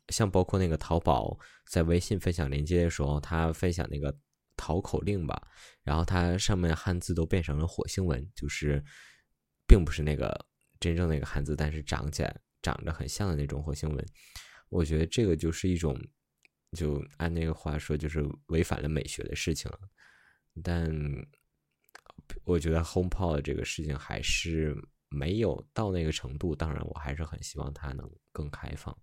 [0.09, 1.37] 像包括那个淘宝
[1.69, 4.15] 在微信分享链接的时候，它分享那个
[4.57, 5.41] 淘口令吧，
[5.83, 8.83] 然后它上面汉字都变成了火星文，就是
[9.67, 10.33] 并不是那个
[10.79, 14.05] 真正那个汉字，但是长起来长得很像的那种火星文。
[14.69, 15.99] 我觉得这个就是一种，
[16.77, 19.71] 就按那个话说，就是违反了美学的事情。
[20.63, 20.91] 但
[22.43, 24.75] 我觉得 HomePod 这个事情还是。
[25.15, 28.97] 没有到那个程度，当然我还是很希望它能更开放。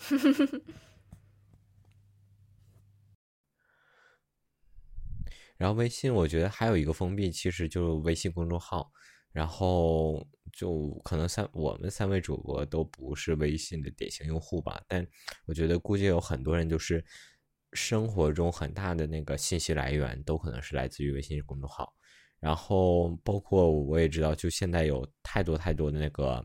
[0.00, 0.60] 呵呵呵
[5.56, 8.90] 然后微信，我觉得还有一个封闭，其实就是微信公众号。
[9.32, 15.06] 然后就可能三我们三位主播都不是微信的典型用户吧，但
[15.46, 17.04] 我觉得估计有很多人就是
[17.74, 21.94] 生活中很大的那个信息来源都可能是来自于微信公众号。
[22.40, 26.44] 然后包括我也知道，就现在有太多太多的那个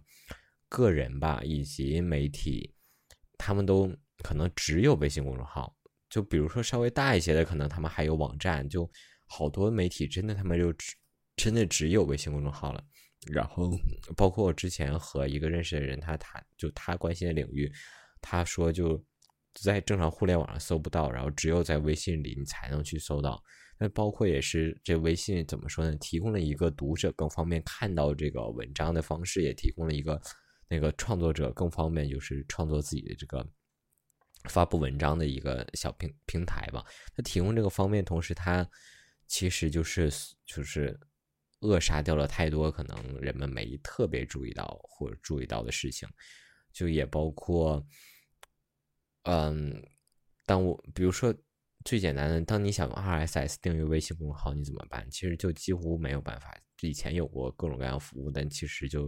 [0.69, 2.74] 个人吧，以及媒体，
[3.37, 3.91] 他们都
[4.23, 5.75] 可能只有微信公众号。
[6.09, 8.67] 就比如说稍微大一些的，可能他们还有网站。
[8.69, 8.89] 就
[9.25, 10.95] 好多媒体真的他们就只
[11.35, 12.83] 真的只有微信公众号了。
[13.31, 13.71] 然后
[14.15, 17.71] 包括我之前和一个认识的人，他谈就他关心的领域，
[18.21, 19.03] 他说就
[19.55, 23.41] 在正常互联网上搜不到，然后只有在微信里你才能去搜到。
[23.77, 25.93] 那包括也是这微信怎么说呢？
[25.97, 30.21] 提供了一个读者更方便看到这个文章的方式，也提供了一个
[30.67, 33.45] 那个创作者更方便就是创作自己的这个
[34.49, 36.85] 发布文章的一个小平平台吧。
[37.15, 38.67] 它提供这个方便，同时它
[39.27, 40.11] 其实就是
[40.45, 40.99] 就是
[41.59, 46.07] 扼杀掉了太多可能人们没特别注意到或者注意到的事情，
[46.73, 47.85] 就也包括
[49.23, 49.83] 嗯，
[50.45, 51.33] 当我比如说。
[51.83, 55.07] 最简单的，当你想用 RSS 订阅微信公众号，你怎么办？
[55.11, 56.51] 其实就几乎没有办法。
[56.81, 59.07] 以前有过各种各样服务，但其实就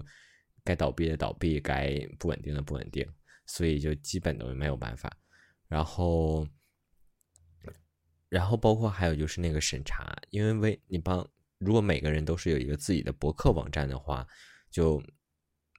[0.68, 3.08] 该倒闭的倒闭，该不稳定的不稳定，
[3.46, 5.10] 所以就基本都没有办法。
[5.70, 6.46] 然后，
[8.28, 11.26] 然后包括还有就是那个审查，因为为你帮
[11.58, 14.28] 如果每个人都是有一个自己的博客网站的话，
[14.70, 15.02] 就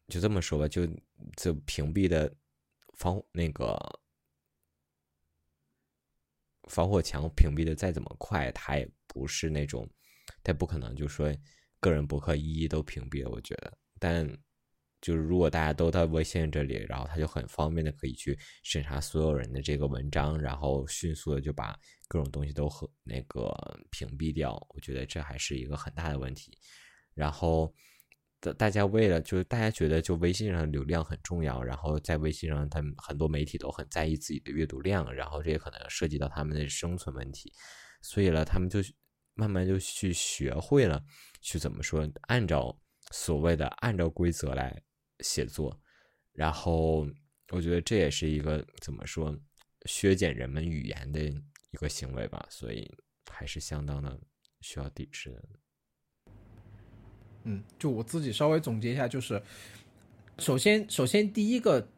[0.09, 0.87] 就这么说吧，就
[1.37, 2.35] 就屏蔽的
[2.95, 3.77] 防那个
[6.71, 9.87] 防火墙屏蔽的再怎么快，它也不是那种，
[10.43, 11.31] 它不可能就说
[11.79, 13.29] 个人博客一一都屏蔽了。
[13.29, 14.27] 我觉得，但。
[15.01, 23.49] 就是如果大家都在微信这里，然后他就很方便的可以去审查所有人的这个文章，然后迅速的就把各种东西都和那个
[23.91, 24.55] 屏蔽掉。
[24.71, 26.59] 我觉得这还是一个很大的问题。
[27.15, 27.73] 然后
[28.41, 37.53] 大大家为了就是大家觉得就微信上流量很重要，然后在微信上他们很多媒体都很在意自己的阅读量，然后这也可能涉及到他们的生存问题，
[38.03, 38.81] 所以呢，他们就
[39.35, 41.01] 慢慢就去学会了
[41.41, 42.77] 去怎么说，按照
[43.13, 44.83] 所谓的按照规则来。
[45.21, 45.81] 写作，
[46.33, 47.09] 然后
[47.51, 49.37] 我觉得这也是一个怎么说
[49.87, 52.89] 削减人们语言的一个行为吧，所以
[53.31, 54.21] 还是相当的
[54.61, 55.45] 需要抵制的。
[57.45, 59.43] 嗯，就我自己稍微总结一下，就是
[60.39, 61.89] 首先，首先第一个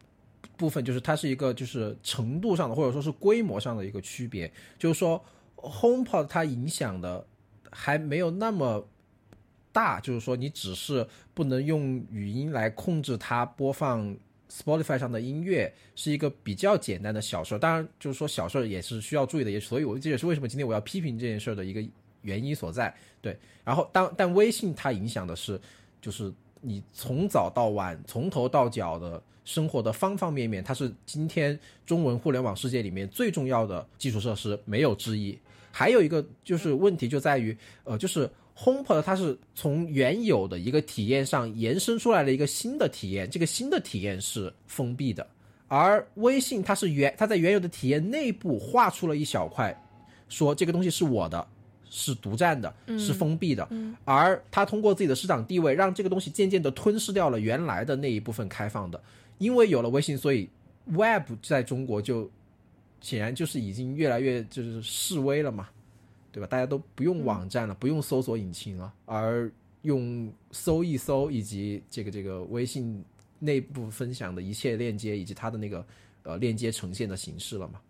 [0.57, 5.25] 部分就是它是一个就是程度上的或者说是规模上的一个区别，就是说
[5.57, 7.27] HomePod 它影响的
[7.71, 8.89] 还没有那么。
[9.73, 14.17] 大就是说，你只是不能用语音来控制它播放
[14.51, 17.57] Spotify 上的音乐，是一个比较简单的小事。
[17.59, 21.81] 当然，就是说小事也是需要注意的，也所以，我这也是为什么今天我要批评这件事的一个
[22.23, 22.93] 原因所在。
[23.23, 25.61] 对，然后当但微信它影响的是，
[26.01, 31.57] 就是你从早到晚，从头到脚的生活的方方面面，它是今天
[31.87, 35.39] 中文互联网世界里面最重要的基础设施，没有之一。
[35.71, 38.29] 还有一个就是问题就在于，呃，就是。
[38.57, 45.27] HomePod 它是从原有的一个体验上延伸出来的一个新的体验，这个新的体验是封闭的，
[45.69, 49.75] 而微信它是原它在原有的体验内部画出了一小块，
[50.29, 51.47] 说这个东西是我的，
[51.89, 53.67] 是独占的，是封闭的，
[54.05, 59.03] 而它通过自己的市场地位，让这个东西渐渐的吞噬掉了原来的那一部分开放的，
[59.39, 60.49] 因为有了微信，所以
[60.85, 62.31] Web 在中国就
[63.01, 65.69] 显然就是已经越来越就是示威了嘛。
[66.33, 66.47] 对吧？
[66.47, 69.51] 大家都不用网站了，不用搜索引擎了，而
[69.83, 73.05] 用搜一搜以及这个这个微信
[73.41, 75.85] 内部分享的一切链接，以及它的那个
[76.23, 77.81] 呃链接呈现的形式了嘛？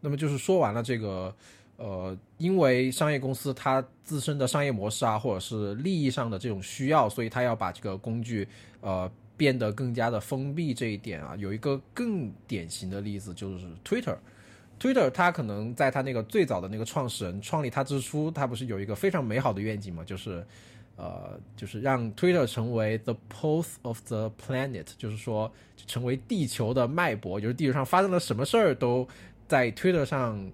[0.00, 1.34] 那么就是说完了这个
[1.76, 8.46] 呃，因为商业公司它自身的商业模式啊，或者是利益上的这种需要，所以它要把这个工具
[8.80, 9.10] 呃。
[9.40, 14.14] 变得更加的封闭这一点啊，有一个更典型的例子就是 Twitter。
[14.78, 20.04] Twitter 它可能在它那个最早的那个创始人创立它之初，它不是有一个非常美好的愿景嘛？
[20.04, 20.46] 就是，
[20.96, 25.50] 呃，就是让 Twitter 成为 the pulse of the planet，就是说
[25.86, 29.08] 成为地球的脉搏，就是地球上发生了什么事儿都
[29.48, 30.52] 在 Twitter 上，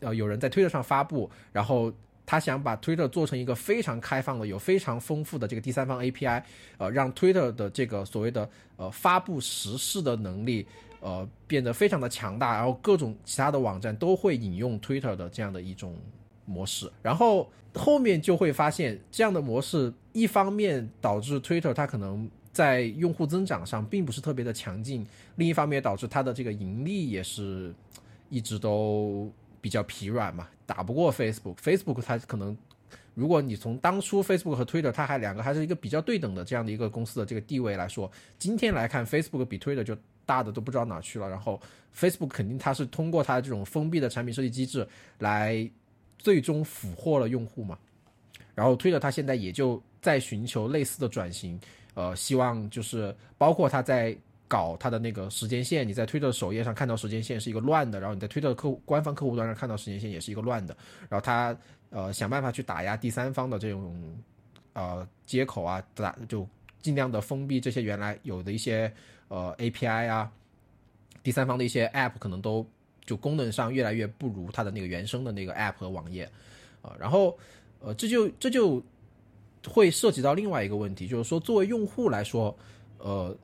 [0.00, 1.92] 呃，有人在 Twitter 上发布，然后。
[2.30, 6.42] 他想把 Twitter 做成一个非常开放的、有非常丰富的这个第三方 API，
[6.76, 10.66] 呃，让 Twitter 的这个所谓的呃发布实事的能力，
[11.00, 15.96] 呃，变得非常的强大，然后各种其他的网站都会引用 Twitter 的这样的一种
[16.44, 27.74] 模式，然后后面就会发现这样的模式，一方面导致 Twitter 它可能在用户增长上并不是特别的强劲，另一方面导致它的这个盈利也是
[28.28, 29.32] 一直都。
[29.60, 31.56] 比较疲软嘛，打不过 Facebook。
[31.56, 32.56] Facebook 它可能，
[33.14, 41.28] 如果你从当初 Facebook 和 Twitter 它还两个还是一个比较对等的这样的一个公司的这个地位来说，今天来看 Facebook 比 Twitter 就大的都不知道哪去了。
[41.28, 41.60] 然后
[41.96, 44.86] Facebook 肯定它是通过它这种封闭的产品设计机制
[45.18, 45.68] 来
[46.18, 47.78] 最终俘获了用户嘛。
[48.54, 51.60] 然后 Twitter 它现在也就在寻求类似的转型，
[51.94, 54.16] 呃，希望就是包括它在。
[54.48, 60.76] 搞它的那个时间线，你在推特首页上看到时间线是一个乱的，然后你在推特客户官方客户端上看到时间线也是一个乱的，
[61.08, 61.56] 然后他
[61.90, 64.18] 呃想办法去打压第三方的这种
[64.72, 66.48] 呃接口啊，打就
[66.80, 68.90] 尽量的封闭这些原来有的一些
[69.28, 70.32] 呃 API 啊，
[71.22, 72.66] 第三方的一些 App 可能都
[73.04, 76.28] 就功能上越来越不如它的那个原生的那个 App 和网页
[76.80, 77.38] 啊，然后
[77.80, 78.82] 呃这就这就
[79.68, 82.56] 会涉及到另外一个问题，就是说作为用户来说，
[82.96, 83.36] 呃。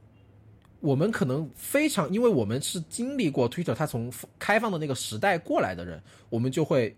[0.85, 6.95] 我们可能非常，因为我们是经历过 Twitter 它从开放的那个时代过来的人，我们就会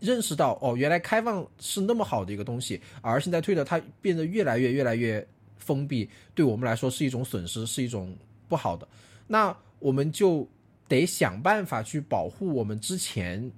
[0.00, 5.24] 认识到，哦，原来开放是那么好的一个东西，而现在 Twitter 它变得越来越越来越
[5.58, 8.16] 封闭，对我们来说是一种损失，是一种
[8.48, 8.88] 不好的。
[9.26, 10.48] 那我们就
[10.88, 13.52] 得想办法去保护我们之前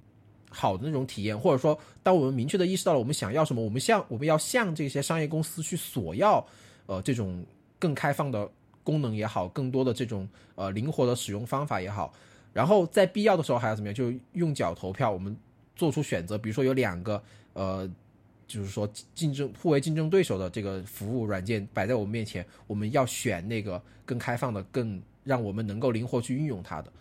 [0.49, 6.45] 好的那种体验，或者说，当我们明确的意识到了我们想要什么，我们向我们要向这些商业公司去索要，
[6.87, 7.41] 呃，这种
[7.79, 8.51] 更开放的
[8.85, 10.25] 功能也好，更多的这种
[10.55, 12.13] 呃灵活的使用方法也好，
[12.53, 15.35] 然后在必要的时候还要怎么样，就用脚投票，我们
[15.75, 17.21] 做出选择，比如说有两个
[17.51, 17.85] 呃，
[18.47, 26.93] 就是说竞争互为竞争对手的这个服务软件摆在我们面前，我们要选那个更开放的、更让我们能够灵活去运用它的，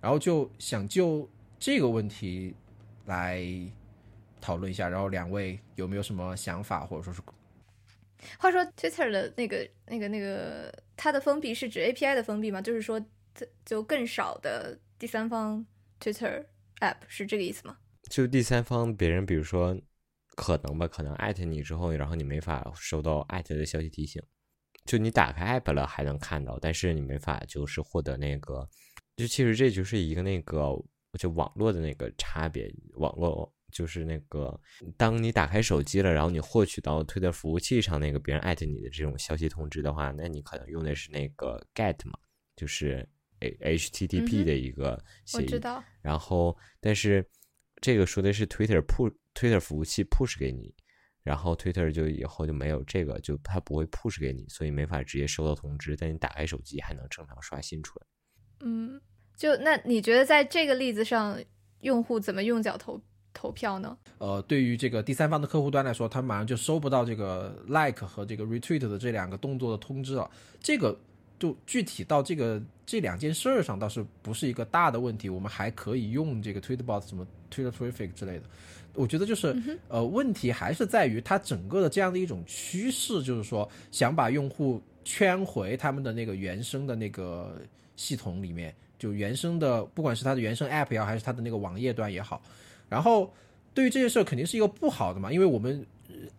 [0.00, 1.28] 然后就想就
[1.60, 2.52] 这个问题。
[3.06, 3.40] 来
[4.40, 7.22] 讨论一下，然后两位有没有什么想法，或者说是？
[8.36, 12.60] 话说，Twitter 的那个、那个、那个，它的封闭是指 API 的封闭吗？
[12.62, 13.04] 就是说，
[13.64, 15.64] 就更少的第三方
[16.00, 16.44] Twitter
[16.80, 17.76] app 是这个意思吗？
[18.08, 19.78] 就第三方别人，比如说，
[20.34, 24.22] 可能吧，可能艾特你之后，然后你没法收到艾特的消息提醒。
[24.84, 28.68] 就你打开 app 了还能看到，但是你没法就是获得那个。
[29.16, 30.76] 就其实这就是一个那个。
[31.18, 34.58] 就网络的那个差别，网络就是那个，
[34.96, 42.18] 当你打开手机了，然后你获取到推特服务器上那个别人艾特你的这种消息通知的话，那你可能用的是那个 get 嘛，
[42.56, 43.06] 就是
[43.40, 45.60] H T T P 的一个协议。
[46.00, 47.22] 然后，但是
[47.82, 50.74] 这个说的是 Twitter push Twitter 服务器 push 给你，
[51.22, 58.06] 然后 Twitter 就以后就没有这个，就它不会 push 给你，所以没法直接收到通知，但你打开手机还能正常刷新出来。
[58.60, 58.98] 嗯。
[59.36, 61.38] 就那你觉得在这个例子上，
[61.80, 62.98] 用户怎么用脚投
[63.36, 63.94] 投票呢？
[64.16, 70.30] 呃，对于这个第三方的客户端来说，他马上就收不到这个 like 和这个 retweet 的这两个动作的通知了。
[70.58, 70.98] 这个
[71.38, 75.28] 就具体到这个这两件事儿上，倒是不是一个大的问题。
[75.28, 78.44] 我们还可以用这个 Tweetbot 什么 Twitter Traffic 之类的。
[78.94, 79.54] 我觉得就是
[79.88, 87.60] 呃，问题还是在于它整个的这样的一种趋势，就是说想把用户圈回他们的那个原生的那个
[87.96, 88.74] 系统里面。
[88.98, 92.40] 就原生的，不管是它的原生 App 也好，还是它的那个网页端也好，
[92.88, 93.32] 然后
[93.74, 95.84] 对于这件事肯定是一个不好的嘛，因为我们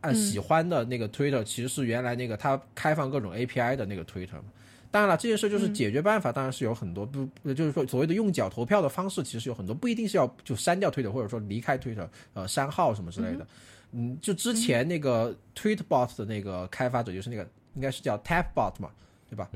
[0.01, 4.45] 按喜欢的那个 Twitter 其实是原来那个它开放各种 API 的那个 Twitter 嘛。
[4.89, 13.45] 当然了，这件事就是解决办法，当然是有很多，不就是说所谓的用脚投票的方式，其实有很多，不一定是要就删掉 Twitter，或者说离开 Twitter，呃，删号什么之类的。
[13.91, 18.89] 嗯，就之前那个 Tweetbot 的那个开发者，就是那个应该是叫 Tapbot 嘛。
[19.29, 19.49] 对吧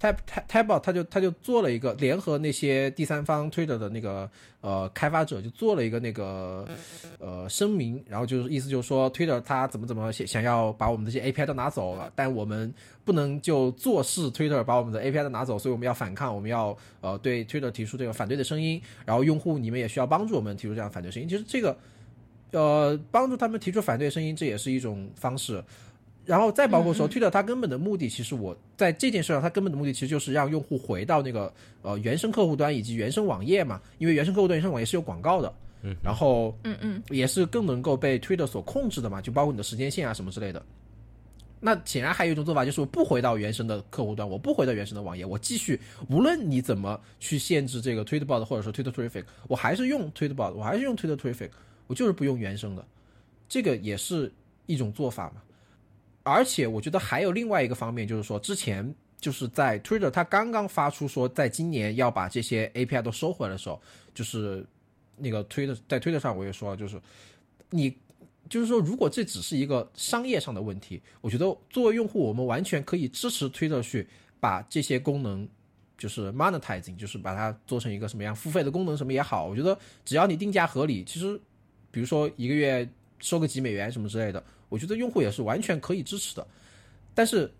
[0.00, 4.28] ？Tab Tab Tab 他就他就做了一个联合那些第三方 Twitter 的那个
[4.60, 6.66] 呃开发者，就做了一个那个
[7.18, 21.28] 呃声明，然后就是意思就是说 Twitter 他怎么怎么想想要把我们这些 API 都拿走了，但我们不能就坐视 Twitter 把我们的 API 都拿走，所以我们要反抗，我们要呃对 Twitter 提出这个反对的声音，然后用户你们也需要帮助我们提出这样反对声音。
[21.28, 21.78] 其实这个
[22.50, 25.62] 呃帮助他们提出反对声音，这也是一种方式。
[26.24, 31.52] 然后再包括说，Twitter 它根本的目的，其实我在这件事上，它根本的目的其实就是让用户回到那个
[31.82, 35.52] 呃原生客户端以及原生网页嘛，因为原生客户端、原生网页是有广告的，
[35.82, 40.62] 嗯，然后嗯嗯，也是更能够被 Twitter 所控制的嘛，就包括你的时间线啊什么之类的。
[41.64, 51.50] 那显然还有一种做法，就是我不回到原生的客户端，我不回到原生的网页，我继续，无论你怎么去限制这个 Tweetbot 或者说 Twitter Traffic，我还是用 Tweetbot，我还是用 Twitter Traffic，
[51.86, 52.84] 我就是不用原生的，
[53.48, 54.32] 这个也是
[54.66, 55.42] 一种做法嘛。
[56.24, 63.80] 而且我觉得还有另外一个方面，就是说之前就是在 Twitter 它刚刚发出说在今年要把这些 API 都收回来的时候，
[64.14, 64.64] 就是
[65.16, 67.00] 那个 Twitter 在 Twitter 上我也说了，就是
[67.70, 67.96] 你
[68.48, 74.06] 就是说如果这只是一个商业上的问题，我觉得作为用户我们完全可以支持 Twitter 去
[74.38, 75.48] 把这些功能
[75.98, 81.40] 就是 monetizing，就是把它做成一个什么样付费的功能什么也好，我觉得只要你定价合理，其实
[81.90, 84.42] 比如说一个月收个几美元什么之类的。
[84.72, 86.46] 我觉得用户也是完全可以支持的，
[87.14, 87.52] 但是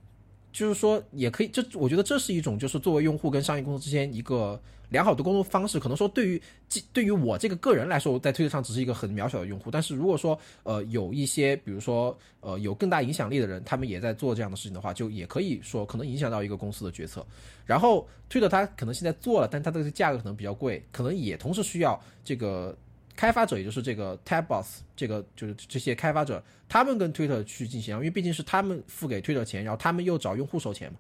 [0.51, 4.59] 就是说也可以，这我觉得这是一种就是作为用户跟商业公司之间一个
[4.89, 5.79] 良好的沟通方式。
[5.79, 6.43] 可能说对于
[6.91, 17.27] 对于我这个个人来说，在推特上只是一个很渺小的用户，但是如果说呃有一些比如说呃有更大影响力的人，他们也在做这样的事情的话，就也可以说可能影响到一个公司的决策。
[17.67, 22.75] 然后推特它可能现在做了，但它这个价格可能比较贵，可能也同时需要这个。
[23.15, 30.99] 开发者也就是这个 Tab Boss，这个就是这些开发者，他们跟 Twitter 去进行，因为毕竟是他们付给 Twitter 钱，然后他们又找用户收钱嘛，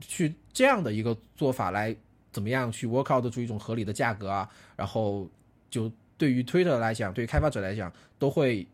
[0.00, 1.94] 去这样的一个做法来
[2.32, 5.28] 怎么样去 work out 出一种合理的价格啊，然后
[5.70, 8.66] 就对于 Twitter 来讲，对于开发者来讲，都会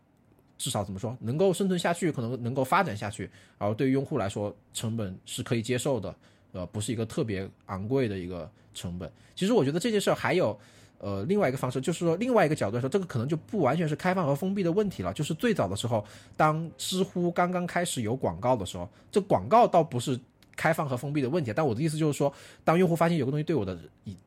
[0.57, 6.15] 至少怎么说能够生存下去，可能能够发展下去，然后对于用户来说，成本是可以接受的，
[6.53, 9.11] 呃，不是一个特别昂贵的一个成本。
[9.35, 10.57] 其实我觉得这件事儿还有。
[11.03, 15.11] 呃，另外一个方式就是说，另外一个角度来说，这个可能就不完全是开放和封闭的问题了。
[15.13, 16.05] 就是最早的时候，
[16.37, 20.19] 当知乎刚刚开始有广告的时候，这广告倒不是
[20.55, 21.51] 开放和封闭的问题。
[21.55, 22.31] 但我的意思就是说，
[22.63, 23.75] 当用户发现有个东西对我的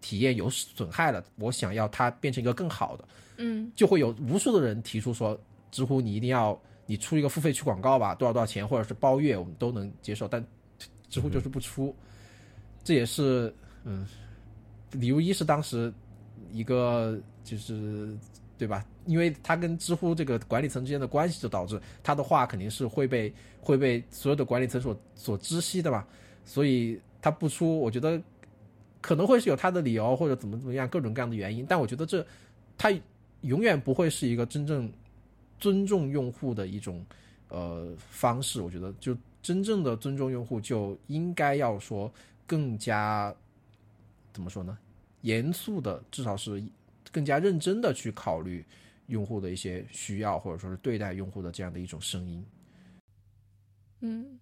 [0.01, 3.05] 体验有损害了，我想要它变成一个更好的，
[3.37, 5.39] 嗯就会有无数的人提出说，
[5.71, 10.45] 知乎你一定要你出一个付费去广告吧，多少多少钱，或者是包月，我们都能接受，但
[11.09, 11.95] 知乎就是不出，
[12.83, 13.55] 这也是
[13.85, 14.05] 嗯，
[14.91, 15.93] 理由一是当时
[16.55, 18.17] 一个就是
[18.57, 18.87] 对吧？
[19.05, 26.07] 因为他跟知乎这个管理层之间的关系，就导致他的话肯定是会被会被所有的管理层所所知悉的嘛，
[26.45, 28.23] 所以他不出，我觉得
[29.01, 32.25] 可能会是有他的理由或者怎么怎么样各种各样的原因，但我觉得这
[32.79, 32.93] 他
[33.41, 34.91] 永远不会是一个真正
[35.59, 37.05] 尊重用户的一种
[37.49, 38.61] 呃方式。
[38.61, 42.11] 我觉得就真正的尊重用户，就应该要说
[42.47, 43.35] 更加
[44.33, 44.79] 怎么说呢？
[45.25, 46.63] 严肃的，至少是
[47.11, 48.65] 更加认真的去考虑
[49.09, 52.47] 用户的一些需要，或者说是对待用户的这样的一种声音。
[54.01, 54.39] 嗯。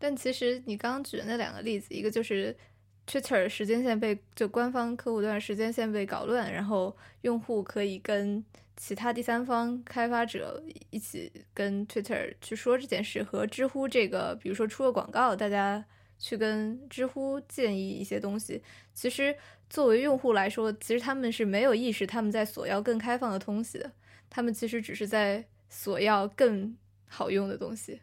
[0.00, 2.56] 但其实你刚刚举的那两个例子，一个就是
[3.04, 8.44] Twitter 时间线被就官方客户端时间线被搞乱，然后用户可以跟
[8.76, 15.84] 其他第三方开发者一起跟 Twitter 去说这件事，和知乎这个比如说出个广告，大家
[16.18, 18.62] 去跟知乎建议一些东西。
[18.92, 19.34] 其实
[19.70, 23.90] 作为用户来说，其实他们是没有意识他们在索要更开放的东西的，
[24.28, 28.00] 他们其实只是在索要更好用的东西。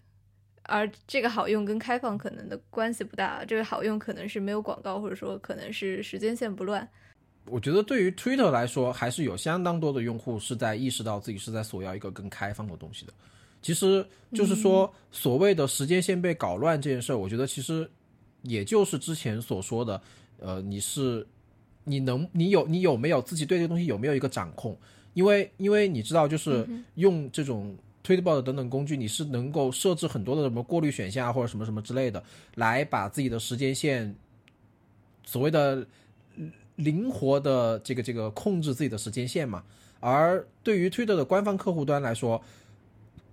[0.67, 6.87] 而这个好用跟开放可能的关系不大，这个好用可能是没有广告，或者说可能是时间线不乱。
[7.45, 13.13] 我觉得对于 Twitter 来说，还是有相当多的用户是在意识到自己是在索要一个更开放的东西的。
[13.61, 14.03] 其实
[14.33, 17.87] 就是说，所谓的时间线被搞乱这件事儿，我觉得其实
[18.45, 20.01] 也就是之前所说的，
[20.39, 21.25] 呃，你是
[21.83, 24.77] 你能你有你有没有自己对这个东西有没有一个掌控？
[25.13, 27.75] 因为因为你知道，就是用这种。
[28.05, 32.23] Tweetbot 等等工具，你是能够设置很多的什么过滤选项啊，或者什么什么之类的，
[32.53, 34.15] 来把自己的时间线
[35.23, 35.83] 所谓的
[36.75, 39.63] 灵活的这个这个控制自己的时间线嘛。
[39.99, 42.39] 而对于 Twitter 的官方客户端来说，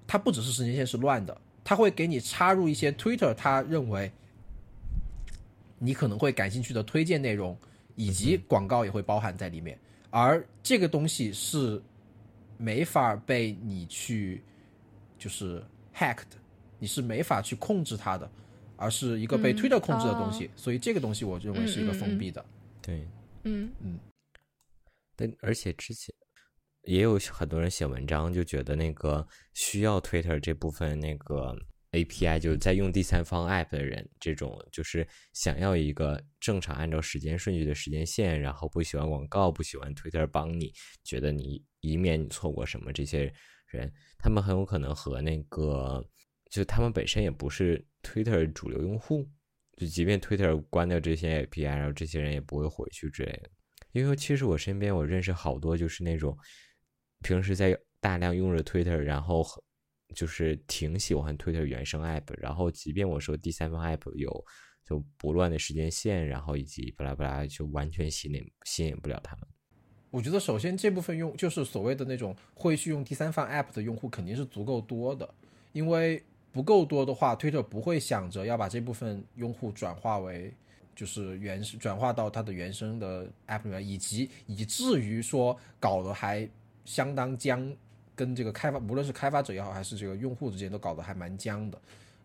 [0.07, 4.11] 它不只是时间线是乱的，它会给你插入一些 Twitter 它认为
[5.83, 7.59] 你可能会感兴趣的推荐内容，
[7.97, 9.79] 以及广告也会包含在里面。
[10.11, 11.83] 而这个东西是
[12.57, 14.43] 没法被你去。
[15.19, 15.63] 就是
[15.95, 16.33] hacked，
[16.81, 18.29] 你是没法去控制它的，
[18.75, 22.45] 而是一个被 Twitter 控制的东西，所以这个东西我认为是一个封闭的。
[22.81, 23.07] 对，
[23.45, 24.01] 嗯嗯。
[25.15, 26.13] 但而且之前
[26.83, 29.25] 也有很多人写文章，就觉得那个
[29.55, 31.57] 需要 Twitter 这部分那个
[31.93, 40.73] API，就是在用第三方 App 的人，这种就是想要一个正常按照时间顺序的时间线，然后不喜欢广告，不喜欢 Twitter 帮你，
[41.05, 43.33] 觉得你以免你错过什么这些。
[43.73, 46.07] 人，他们很有可能和那个，
[46.51, 49.27] 就他们本身也不是 Twitter 主流用户，
[49.79, 53.49] 就即便 Twitter 关掉这些 API，然后这些人也不会回去之类的。
[53.93, 56.37] 因为其实我身边我认识好多就是那种
[57.23, 59.43] 平时在大量用着 Twitter，然后
[60.13, 64.45] 就是挺喜欢 Twitter 原生 App，然后即便我说第三方 App 有
[64.85, 69.47] 就不乱的时间线，然后以及巴拉巴拉，就完全吸引吸引不了他们。
[70.11, 75.29] 我觉得首先这部分用就是所谓的那种会去用第三方 App 的用户肯定是足够多的，
[75.73, 80.53] 因为不够多的话，Twitter 不会想着要把这部分用户转化为
[80.95, 86.47] 就是原转化到它的原生的 App 里面，以及以至于说搞得还
[86.85, 87.75] 相当僵，
[88.23, 91.79] 跟这个开发无论是开发者也好，还是这个用户之间都搞得还蛮僵的。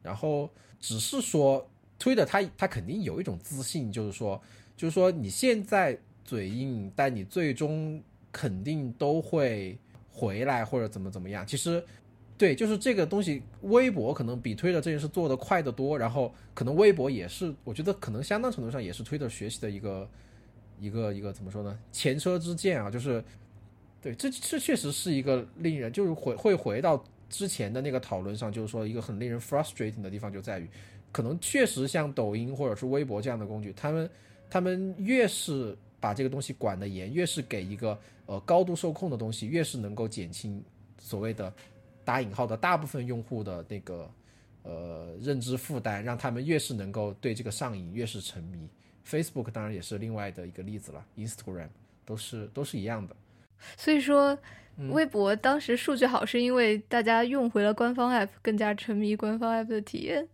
[0.04, 1.68] 然后只是说
[2.00, 4.42] Twitter 它它肯定有一种自信，就是说
[4.76, 5.98] 就是说你现在。
[6.28, 9.78] 嘴硬，但你最终肯定都会
[10.12, 11.48] 回来或者怎么怎么样。
[11.48, 11.82] 其实，
[12.38, 15.98] 对，就是这个东西，微博可能比推特这件事做得快得多。
[15.98, 20.10] 然后，可能微博也是，我觉得可能相当程度上也是推特学习的一个
[20.82, 21.80] 一个一个怎么说呢？
[21.94, 23.24] 前车之鉴啊，就是，
[24.02, 30.70] 对，这这确实是一个令人就是回会回到之前的那个讨论上，就是说一个很令人 frustrating 的地方就在于，
[31.12, 34.10] 可能确实像抖音或者是微博这样的工具，他们
[34.50, 40.64] 他们越是把这个东西管得严，越是给一个呃高度受控的东西，越是能够减轻
[41.00, 41.52] 所谓的
[42.06, 44.10] 打引号的大部分用户的那个
[44.64, 48.70] 呃认知负担，让他们越是能够对这个上瘾，越是沉迷。
[49.06, 51.70] Facebook 当然也是另外的一个例子了，Instagram
[52.06, 53.16] 都是都是一样的。
[53.78, 54.38] 所以说，
[54.90, 60.28] 微博当时数据好，是因为大家用回了官方 App，更加沉迷官方 App 的体验。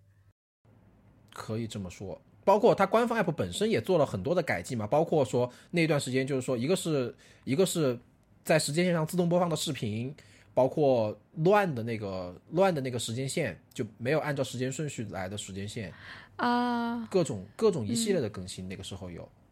[1.33, 2.21] 可以这么说。
[2.45, 7.15] 包括它官方 app 本身也做了很多的改进嘛，包括说那段时间就是说，一个是
[7.45, 7.97] 一个是
[8.43, 10.13] 在时间线上自动播放的视频，
[10.53, 15.93] 包括乱的那个乱的那个时间线，就没有按照时间顺序来的时间线，
[16.35, 19.42] 啊，各种各种一系列的更新，那个时候有，嗯，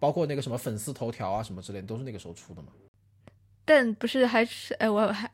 [0.00, 2.72] 包括那个什么粉丝头条啊什么之类的，都是那个时候出的嘛。
[3.64, 5.30] 但不是还是哎，我还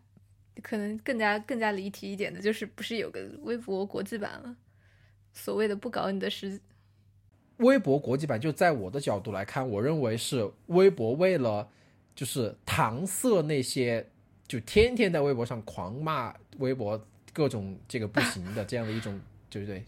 [0.63, 4.57] 可能更加更加离题一点的，就是不是有个微博国际版吗？
[5.33, 6.61] 所谓的不搞你的时，
[7.59, 11.69] 微博国际版，就在我的角度来看，我认为是微博为了
[12.15, 14.07] 就是搪塞那些
[14.49, 17.03] 就天天在微博上狂骂微博
[17.33, 19.85] 各种这个不行的这样的一种，对不对？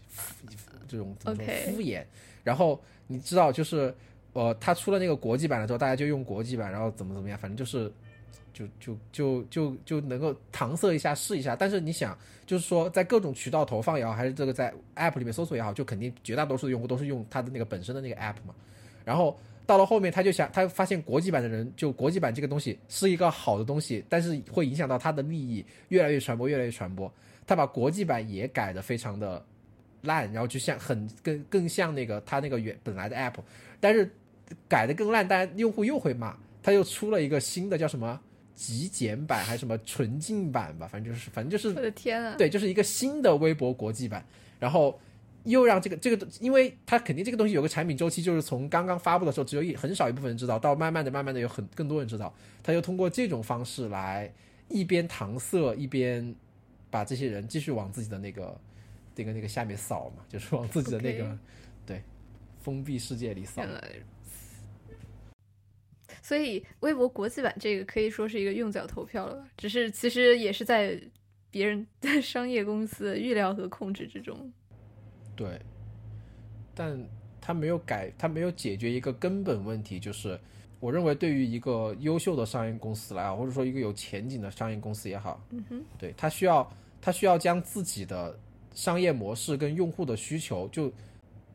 [0.87, 2.03] 这种怎么说 OK 敷衍。
[2.43, 3.93] 然后你知道，就是
[4.39, 7.91] 呃，他出了那个国际版了之后，大家就用国际版，然后怎么怎么样，反正就是。
[8.51, 18.53] 就就就就就能够搪塞一下试一下，但是你想，就是说在各种渠道投放也好，还是这个在 App 里面搜索也好，就肯定绝大多数的用户都是用他的那个本身的那个 App 嘛。
[19.05, 27.09] 然后到了后面，他就想，他发现国际版的人，就国际版这个东西是一个好的东西，但是会影响到他的利益，越来越传播，越来越传播。
[27.47, 29.41] 他把国际版也改的非常的
[30.01, 33.35] 烂，然后就像很更更像那个他那个原本来的 App，
[33.79, 34.11] 但是
[34.67, 38.19] 改的更烂，但用户又会骂，他又出了一个新的叫什么？
[38.55, 42.35] 极简版还是什么纯净版吧，反正就是反正就是我的天啊！
[42.37, 44.21] 对，就是一个新的微博国际版，
[44.59, 44.99] 然后
[45.45, 54.29] 又让这个这个，因为它肯定这个东西有个产品周期，就是从刚刚发布的时候只有一很少一部分人知道，到慢慢的、慢慢的有很更多人知道，他又通过这种方式来
[54.67, 56.35] 一边搪塞，一边
[56.89, 58.59] 把这些人继续往自己的那个
[59.15, 61.39] 那个那个下面扫嘛，就是往自己的那个
[61.85, 62.03] 对
[62.61, 63.63] 封闭世界里扫。
[66.21, 69.47] 所以微博国际版这个可以说是一个用脚投票了吧？
[69.57, 70.99] 只是其实也是在
[71.49, 74.51] 别人的 商业公司的预料和控制之中。
[75.35, 75.59] 对，
[76.75, 77.01] 但
[77.39, 80.39] 他没有改，他没有解决一个根本问题，就是
[80.79, 88.37] 我认为对于一个优秀的商业公司来啊，或者说一个有前景的商业公司也好，嗯哼，对他需要他需要将自己的
[88.73, 90.91] 商业模式跟用户的需求就。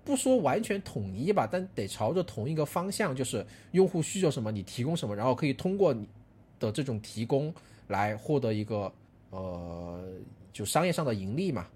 [0.04, 6.06] 不说完全统一吧，但得朝着同一个方向，就是用户需求什么，你提供什么，然后可以通过你
[6.60, 7.52] 的这种提供
[7.88, 8.92] 来获得一个
[9.30, 10.04] 呃，
[10.52, 11.66] 就商业上的盈利嘛。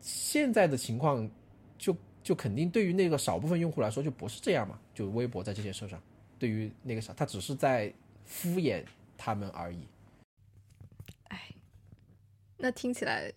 [0.00, 1.28] 现在的情况
[1.76, 6.00] 就就肯定对于那个少部分用户来说就不是这样嘛，就微博在这件事上，
[6.38, 7.92] 对于那个啥，他只是在
[8.24, 8.84] 敷衍
[9.18, 9.86] 他们而已。
[11.28, 11.40] 哎，
[12.56, 13.32] 那听起来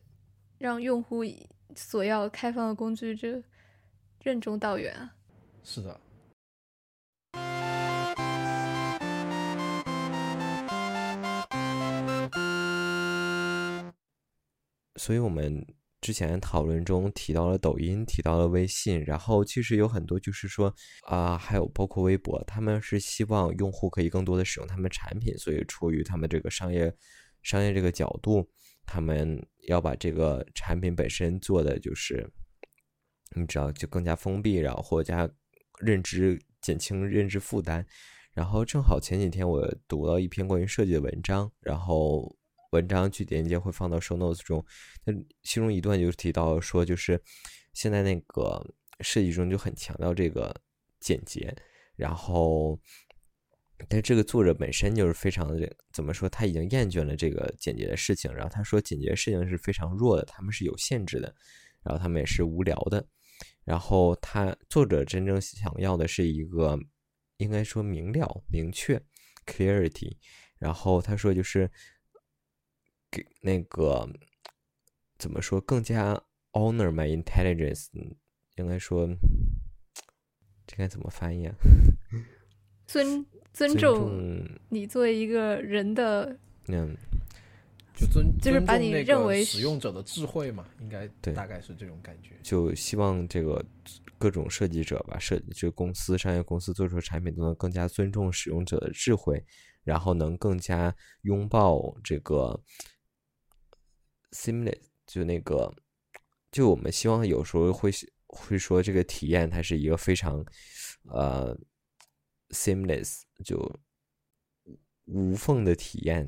[0.58, 1.24] 让用户
[1.76, 3.42] 索要开放的工具这
[4.24, 5.16] 任重道远啊。
[5.64, 6.00] 是的，
[14.96, 15.66] 所以我们
[16.02, 20.74] 之前讨论中提到了抖音，提到了微信，然后其实有很多就是说
[21.08, 26.94] 啊、还有包括微博，他们是希望用户可以更多的使用他们产品，所以出于他们这个商业
[27.42, 28.50] 商业这个角度，
[28.86, 32.30] 他们要把这个产品本身做的就是，
[33.36, 35.30] 你知道就更加封闭，然后或加
[35.80, 37.86] 认知减轻认知负担。
[38.32, 42.34] 然后正好前几天我读了一篇关于设计的文章，然后
[42.72, 44.64] 文章具体链接会放到 show notes 中。
[45.04, 45.14] 那
[45.44, 47.22] 其中一段就提到说，就是
[47.74, 48.66] 现在那个
[49.02, 50.56] 设计中就很强调这个
[51.00, 51.54] 简洁，
[51.96, 52.80] 然后，
[53.88, 61.34] 但这个作者本身就是非常的怎么说，他已经厌倦了这个简洁的事情，然后他说简洁的事情是非常弱的，他们是有限制的，
[61.84, 63.06] 然后他们也是无聊的，
[63.70, 66.76] 然后他作者真正想要的是一个
[67.38, 69.00] 应该说明了、明确
[69.46, 70.18] clarity，
[70.58, 71.70] 然后他说就是
[73.12, 74.10] 给那个
[75.20, 76.20] 怎么说更加
[76.54, 78.16] honor my intelligence，嗯
[78.56, 79.08] 应该说
[80.66, 81.54] 这该怎么翻译啊？
[82.88, 86.40] 尊尊重你作为一个人的，
[86.70, 86.98] 嗯，
[88.00, 92.40] 就尊就是把你认为使用者的智慧嘛，应该对大概是这种感觉。
[92.42, 93.62] 就希望这个
[94.18, 99.44] 各种设计者吧，设这个公司商业公司做出的产品都能更加尊重使用者的智慧，
[99.84, 102.58] 然后能更加拥抱这个
[104.32, 105.70] seamless，就那个，
[106.50, 107.92] 就我们希望有时候会
[108.28, 110.42] 会说这个体验它是一个非常
[111.10, 111.54] 呃
[112.52, 113.58] seamless 就
[115.04, 116.26] 无缝的体验，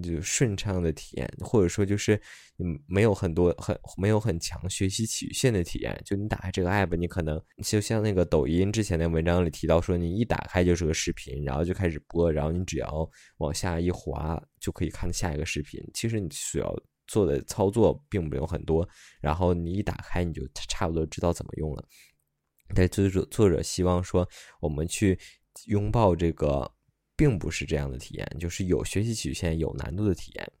[0.00, 2.14] 就顺畅的体验，或者说就是
[2.58, 6.00] 嗯没有很多很没有很强学习曲线的体验。
[6.04, 15.82] 就你打开这个 app，你可能就像那个抖音之前的文章里提到说，你一打开就是个视频，然后就开始播，然后你只要往下一滑就可以看下一个视频。
[15.92, 16.74] 其实你需要
[17.06, 18.88] 做的操作并没有很多，
[19.20, 21.84] 然后你一打开你就差不多知道怎么用了。
[22.74, 24.26] 但作者作者希望说，
[24.60, 25.18] 我们去
[25.66, 26.72] 拥抱这个，
[27.22, 30.52] 并不是这样的体验，就是有学习曲线、有难度的体验。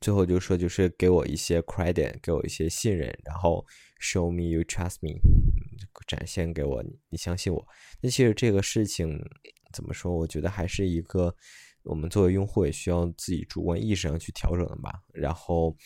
[0.00, 3.66] 最后就说就是给我一些 credit，给我一些信任，然后
[4.00, 5.18] show me you trust me，
[6.06, 7.66] 展现给我你相信我。
[8.00, 9.20] 那其实这个事情
[9.72, 10.16] 怎么说？
[10.16, 11.34] 我觉得还是一个
[11.82, 15.02] 我们作为用户也需要自己主观意识上去调整的吧。
[15.12, 15.76] 然后，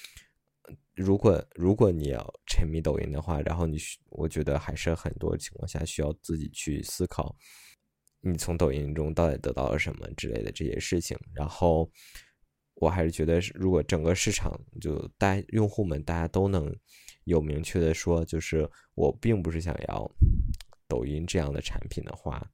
[0.95, 3.79] 如果如果你要沉迷抖音的话，然后你
[4.11, 7.35] 我觉得还是很多情况下需要自己去思考，
[8.23, 11.18] 你从抖音中到底得到了什么之类的这些事情。
[11.35, 11.91] 然后。
[12.77, 16.75] 我还是觉得，如果整个市场就大用户们大家都能
[17.25, 20.11] 有明确的说，就是我并不是想要
[20.89, 22.45] 抖音这样的产品的话，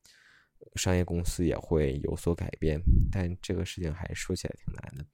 [0.74, 2.78] 商业公司也会有所改变。
[3.10, 5.06] 但这个事情还说起来挺难的。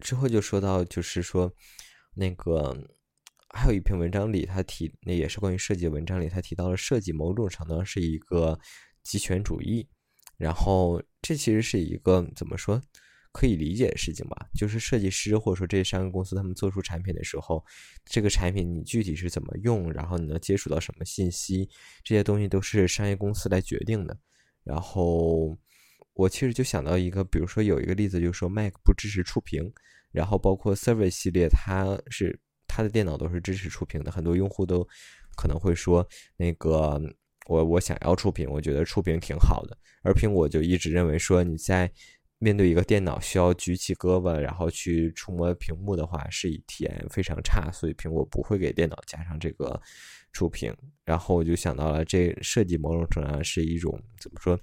[0.00, 1.50] 之后就说到，就是说
[2.14, 2.76] 那个
[3.54, 8.58] 还有一篇文章里，他提那也是关于设计文章里，他提到了设计某种程度上是一个
[9.06, 9.86] 极权主义。
[10.36, 12.82] 然后这其实是一个怎么说？
[13.32, 17.62] 可以理解的事情吧，就是设计师或者说这些商业公司，他们做出产品的时候，
[18.06, 21.68] 这个产品你具体是怎么用，然后你能接触到什么信息，
[22.02, 24.18] 这些东西都是商业公司来决定的。
[24.64, 25.54] 然后
[26.14, 29.70] 我其实就想到一个，比如说有一个例子，就是说 Mac 不支持触屏，
[30.12, 34.82] 然后包括 Surface 系列，它是它的电脑都是支持触屏的，很多用户都
[35.36, 36.98] 可能会说，那个
[37.48, 41.90] 我我想要触屏，我觉得触屏挺好的，而苹果就一直认为说你在
[42.38, 49.80] 面对一个电脑需要举起胳膊然后去触摸屏幕的话，是体验非常差，所以苹果不会给电脑加上这个
[50.32, 50.74] 触屏。
[51.04, 54.58] 然后我就想到了，这设计某种程度上是一种怎么说？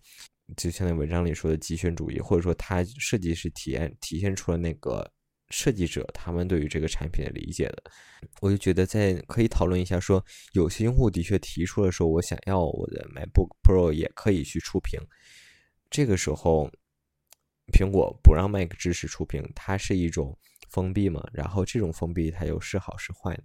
[0.58, 5.10] 就像那文章里说的极权主义，或者说它设计是体验体现出了那个
[5.50, 7.84] 设计者他们对于这个产品的理解的。
[8.42, 10.24] 我就觉得在可以讨论一下，说
[10.54, 15.00] 有些用户的确提出了说，我想要我的 MacBook Pro 也可以去触屏，
[15.90, 16.72] 这个时候。
[17.72, 20.38] 苹果不让 Mac 支持触屏，它是一种
[20.70, 21.26] 封闭嘛？
[21.32, 23.44] 然后这种封闭它又是好是坏呢？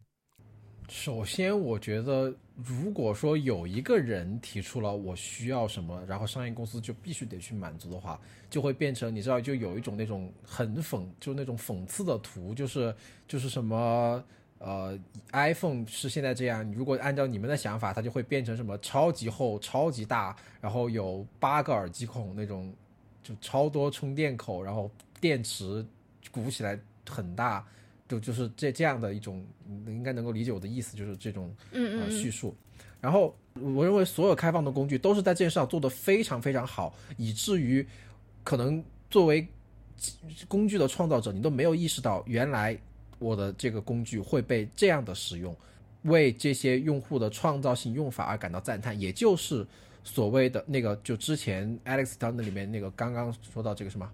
[0.88, 8.18] 首先，我觉得如果说有一个人提出了我需要什么，然后商业公司就必须得去满足的话，
[8.48, 12.94] 就会变成你知道，就有一种那种很讽，就那种讽刺的图，就是
[13.26, 14.24] 就是什么
[14.58, 14.98] 呃
[15.32, 22.74] ，iPhone 是现在这样，如果按照你们的想法，它就会变成什么超级厚、超级大，然后有八个耳机孔那种。
[23.20, 25.84] 就超多充电口，然后电池
[26.30, 27.62] 鼓起来很大，
[28.08, 29.46] 就就是这这样的一种，
[29.86, 32.56] 应该能够理解我的意思，就是这种呃叙述。
[33.00, 37.86] 然后我认为所有开放的工具都是在这件事上做得非常非常好，以至于
[38.42, 39.46] 可能作为
[40.48, 42.76] 工具的创造者，你都没有意识到原来
[43.18, 45.54] 我的这个工具会被这样的使用，
[46.02, 49.66] 为这些用户的创造性用法而感到赞叹，也就是。
[50.04, 54.10] 所谓的那个，就之前 Alex Turner 里面那个刚刚说到这个什么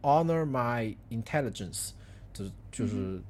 [0.00, 1.90] ，honor my intelligence，
[2.32, 3.20] 就是就是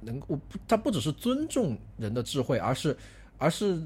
[0.00, 2.96] 能，我不，他不只是尊重人的智慧，而是，
[3.36, 3.80] 而是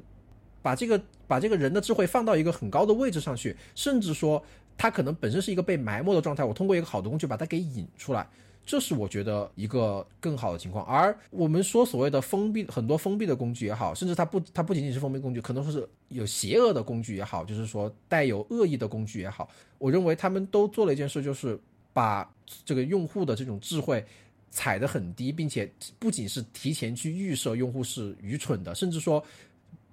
[0.61, 4.43] 把这个把这个人的智慧放到一个很高的位置上去，甚至说
[4.77, 8.29] 他可能本身是一个被埋没的状态，我通过一个好的工具把它给引出来。
[8.65, 21.59] 这是我觉得一个更好的情况，而我们说所谓的封闭，很多封闭的工具也好，甚至它不，它不仅仅是封闭工具，可能说是有邪恶的工具也好，就是说带有恶意的工具也好，我认为他们都做了一件事，就是
[21.93, 22.33] 把
[22.65, 24.05] 这个用户的这种智慧
[24.53, 29.21] 踩得很低，并且不仅是提前去预设用户是愚蠢的，甚至说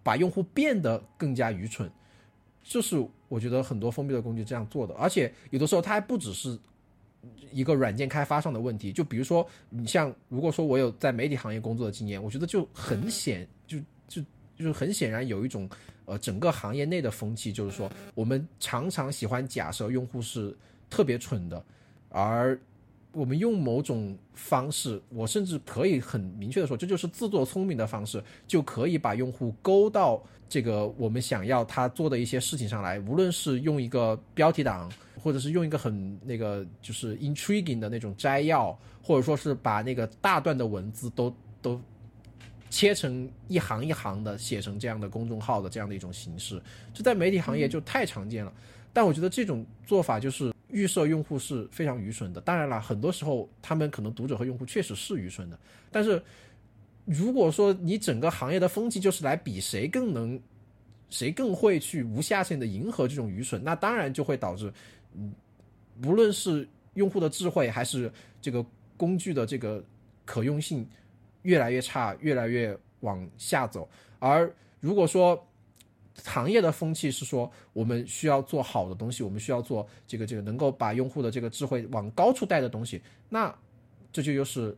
[0.04, 1.90] 把用户变得更加愚蠢，
[2.64, 6.56] 就是我觉得很多封闭的工具这样做的，而且有的时候它还不只是。
[7.52, 14.22] 一个软件开发上的问题，就比如说，你像如果说我有在媒体行业工作的经验，我觉得就很显，就就
[14.56, 15.68] 就是很显然有一种
[16.06, 20.56] 呃整个行业内的风气，就是说我们常常喜欢假设用户是
[20.92, 21.62] 特别蠢的，
[22.08, 22.58] 而
[23.12, 34.92] 我们用某种方式，我甚至可以很明确的说，这就是自作聪明的方式，就可以把用户勾到这个我们想要他做的一些事情上来，无论是用一个标题党。
[35.22, 38.72] 或者是用一个很那个就是 intriguing 的那种摘要，
[39.04, 41.82] 或者说是把那个大段的文字都都
[42.70, 46.62] 切成一行一行的写成这样的公众号的这样的一种形式，
[46.94, 48.54] 这在媒体行业就太常见了。
[48.94, 52.40] 但我觉得这种做法就是预设用户是非常愚蠢的。
[52.42, 55.60] 当然了，很多时候他们可能读者和用户确实是愚蠢的。
[55.92, 56.22] 但是
[57.06, 60.40] 如果说你整个行业的风气就是来比谁更能，
[61.10, 64.72] 谁更会去无下限的迎合这种愚蠢，那当然就会导致。
[65.16, 65.34] 嗯，
[66.06, 68.64] 无论是用户的智慧，还是这个
[68.96, 69.84] 工具的这个
[70.24, 70.88] 可用性，
[71.42, 73.90] 越来越差，越来越往下走。
[74.20, 75.48] 而如果说
[76.26, 83.54] 行业的风气是说，我们需要做好的东西，我们需要做这个这个能够把用户的这个智慧往高处带的东西，那
[84.12, 84.76] 这就又是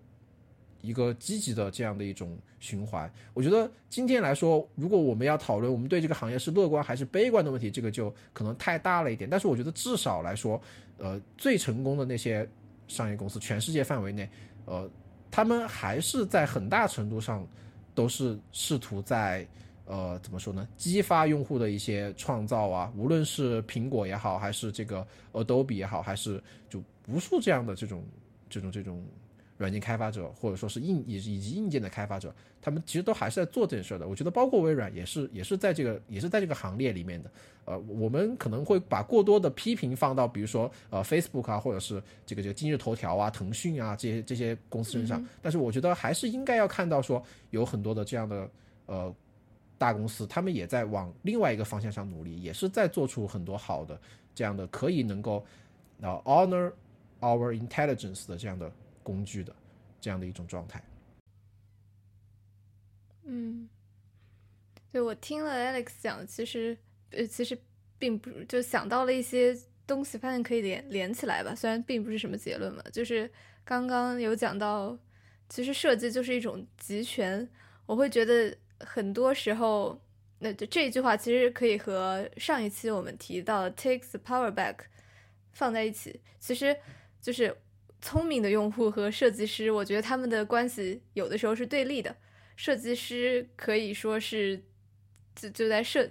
[0.81, 3.11] 一个积极的这样的一种循环。
[3.33, 9.29] 我觉得今天来说，如果我们要讨论我们对这个行业是乐观还是悲观的问题，这个就可能太大了一点。
[9.29, 10.61] 但是我觉得至少来说，
[10.97, 12.47] 呃，最成功的那些
[12.87, 14.29] 商业公司，全世界范围内，
[14.65, 14.89] 呃，
[15.29, 17.47] 他们还是在很大程度上
[17.93, 19.47] 都是试图在
[19.91, 28.03] 呃怎么说呢，激发用户的一些创造啊，无论是苹果也好，还是这个 Adobe 也好，还是就无数这样的这种
[28.49, 29.03] 这种这种。
[29.57, 32.33] 软件开发者，或者说是硬以以及硬件的开发者，
[32.63, 34.07] 他们其实都还是在做这件事的。
[34.07, 37.29] 我觉得，包括微软也是，也是在这个，也是在这个行列里面的。
[37.65, 45.23] 呃，我们可能会把过多的批评放到，比如说呃，Facebook 啊，或者是这个这个今日头条啊、腾讯啊这些这些公司身上。
[45.43, 48.49] 但是，我觉得还是应该要看到说，有很多的这样的
[48.87, 49.13] 呃
[49.81, 53.99] 大公司，他们也在往另外一个方向上努力，也是在做出很多好的
[54.35, 55.43] 这样的可以能够
[56.01, 56.71] 呃 honor
[57.21, 58.71] our intelligence 的这样的。
[59.03, 59.51] 工具的
[59.99, 60.79] 这样的一种状态。
[63.23, 63.67] 嗯，
[64.91, 66.77] 对我听了 Alex 讲，其实
[67.09, 67.57] 呃，其实
[67.97, 69.57] 并不就想到了一些
[69.87, 71.55] 东西，发现可以连连起来吧。
[71.55, 73.27] 虽然并不是什么结论嘛，就是
[73.65, 74.95] 刚刚有讲到，
[75.49, 77.49] 其实设计就是一种集权。
[77.87, 78.55] 我会觉得
[78.85, 80.01] 很多时候，
[80.39, 84.75] 那就这一句话其实可以和上一期我们提到 “take the power back
[85.53, 86.75] 放在一起，其实
[87.21, 87.55] 就是。
[88.03, 92.15] 聪明的用户和设计师，我觉得他们的关系有的时候是对立的。
[92.55, 94.59] 设计师可以说是
[95.35, 96.09] 就就在设，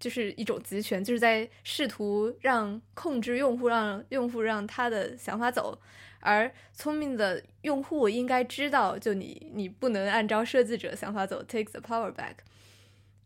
[0.00, 5.78] 就是一种集权，就是在试图让控制用户，让用户让他的想法走。
[6.20, 12.36] 而聪明的用户应该知道，就你你不能按照设计者想法走，take the power back。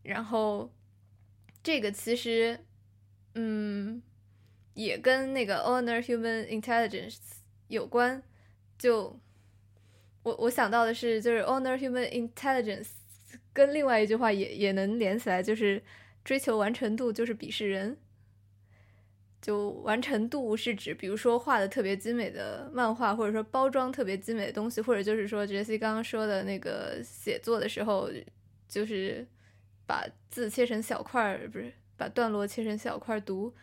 [0.03, 0.71] 然后
[1.63, 2.59] 这个其实，
[3.35, 4.01] 嗯，
[4.73, 7.17] 也跟那个 honor human intelligence。
[7.67, 8.21] 有关，
[8.77, 9.17] 就
[10.23, 12.89] 我我想到的是，就是 honor human intelligence，
[13.53, 15.81] 跟另外一句话也也能连起来，就是
[16.25, 17.97] 追求完成度就是鄙视人。
[19.41, 28.09] 就完成度是指，比如说画的特别精美的漫画，或者说包装特别精美的东西，或者就是说杰西刚刚说的那个写作的时候，
[28.67, 29.27] 就是
[29.87, 33.53] 把字切成小块儿，不是把段落切成小块读。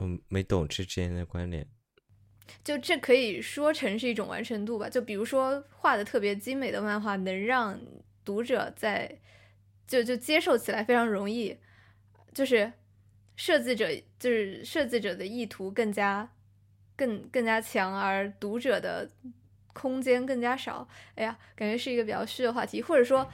[0.00, 1.66] 嗯，没懂这之间的关联。
[2.62, 4.88] 就这可以说成是一种完成度吧。
[4.88, 7.78] 就比如说画的特别精美的漫画，能让
[8.24, 9.18] 读者在
[9.86, 11.58] 就就接受起来非常容易。
[12.32, 12.72] 就是
[13.38, 16.28] 设计者就是设计者的意图更加
[16.96, 19.08] 更更加强，而读者的
[19.72, 20.86] 空间更加少。
[21.14, 22.82] 哎呀，感觉是一个比较虚的话题。
[22.82, 23.30] 或者说，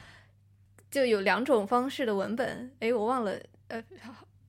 [0.91, 2.71] 就有两种方式的文本。
[2.79, 3.37] 哎，我忘了，
[3.67, 3.83] 呃。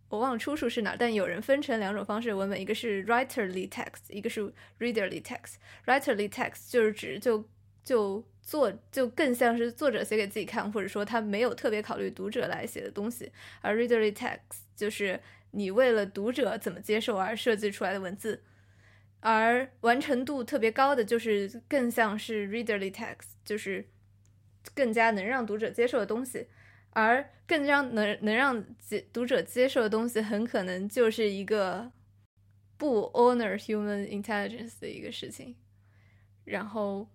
[0.09, 4.41] 我忘了出处是哪，但有人分成两种方式的文本，一个是 writerly text，一个是
[4.79, 5.55] readerly text。
[5.85, 7.45] writerly text 就是指就
[7.83, 14.39] 就作就更像是作者写给自己看，或者说他没有特别考虑读者来写的东西，而 readerly text
[14.77, 15.21] 就是
[15.57, 18.43] 你为了读者怎么接受而设计出来的文字，
[19.21, 23.89] 而完成度特别高的就是更像是 readerly text，就是
[24.75, 26.47] 更加能让读者接受的东西。
[26.91, 31.93] 而更加能能让接读者接受的东西，很可能就是一个
[32.79, 35.55] 不 honor human intelligence 的一个事情。
[36.45, 37.07] 然后，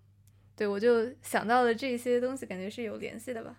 [0.54, 3.58] 对我就想到了这些东西，感觉是有联系的吧。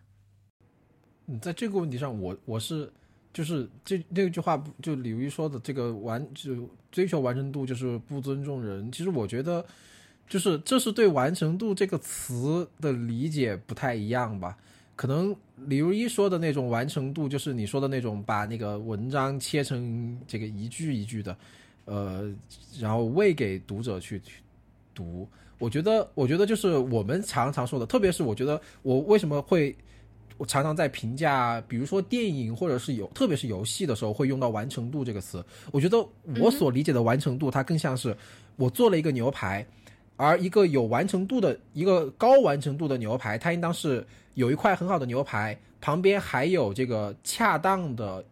[1.26, 2.90] 嗯，在这个问题上，我我是
[3.34, 8.92] 就是这这句话，就李如一说的这个完就追求完成度就是不尊重人。
[8.92, 9.66] 其实我觉得，
[10.30, 14.56] 就是这是对完成度这个词的理解不太一样吧。
[14.96, 21.36] 可能李如一说的那种完成度，就是你说的那种把那个文章切成这个一句一句的，
[21.86, 22.32] 呃，
[22.80, 24.42] 然后喂给读者去去
[24.94, 25.28] 读。
[25.58, 29.76] 我觉得，我觉得就是我们常常说的，特别是我觉得我为什么会
[30.38, 35.44] 我常常在评价，比如说电影或者是有，特别是游戏的时候会用到完成度这个词。
[35.72, 35.98] 我觉得
[36.40, 38.16] 我所理解的完成度，它更像是
[38.56, 39.66] 我做了一个牛排，
[40.16, 44.06] 而一个有完成度的一个高完成度的牛排，它应当是。
[44.36, 48.26] 有一块很好的牛排，旁边还有这个恰当的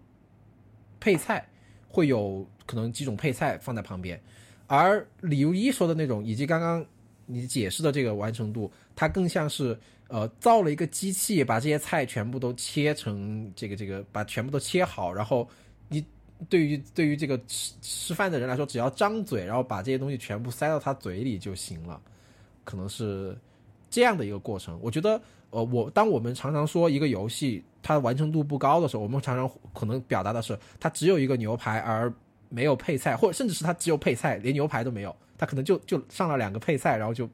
[0.99, 1.47] 配菜，
[1.87, 4.19] 会有可能几种配菜放在旁边。
[4.65, 6.83] 而李如一说的那种，以及刚刚
[7.27, 9.79] 你解释的这个完成度，它更像是
[10.11, 15.49] 呃造了一个机器，把这些菜全部都切成这个这个，把全部都切好，然后
[15.87, 16.05] 你
[16.47, 21.99] 对于对于这个吃吃饭的人来说，只要张嘴，然后把这些东西全部塞到他嘴里就行了，
[22.63, 23.35] 可能是
[23.89, 24.79] 这样的一个过程。
[24.83, 25.19] 我觉得。
[25.53, 32.09] 呃，我当我们常常说一个游戏它完成度不高的时候，我们常常可能表达的是它只有一个牛排而
[32.47, 37.29] 没有配菜，或者甚至是它只有配菜连牛排都没有，它可能就就上了两个配菜，然后就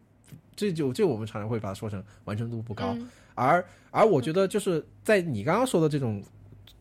[0.56, 2.94] 这就这我们常常会把它说成完成度不高。
[2.96, 3.08] 嗯
[3.40, 6.24] 而而我觉得就是在你刚刚说的这种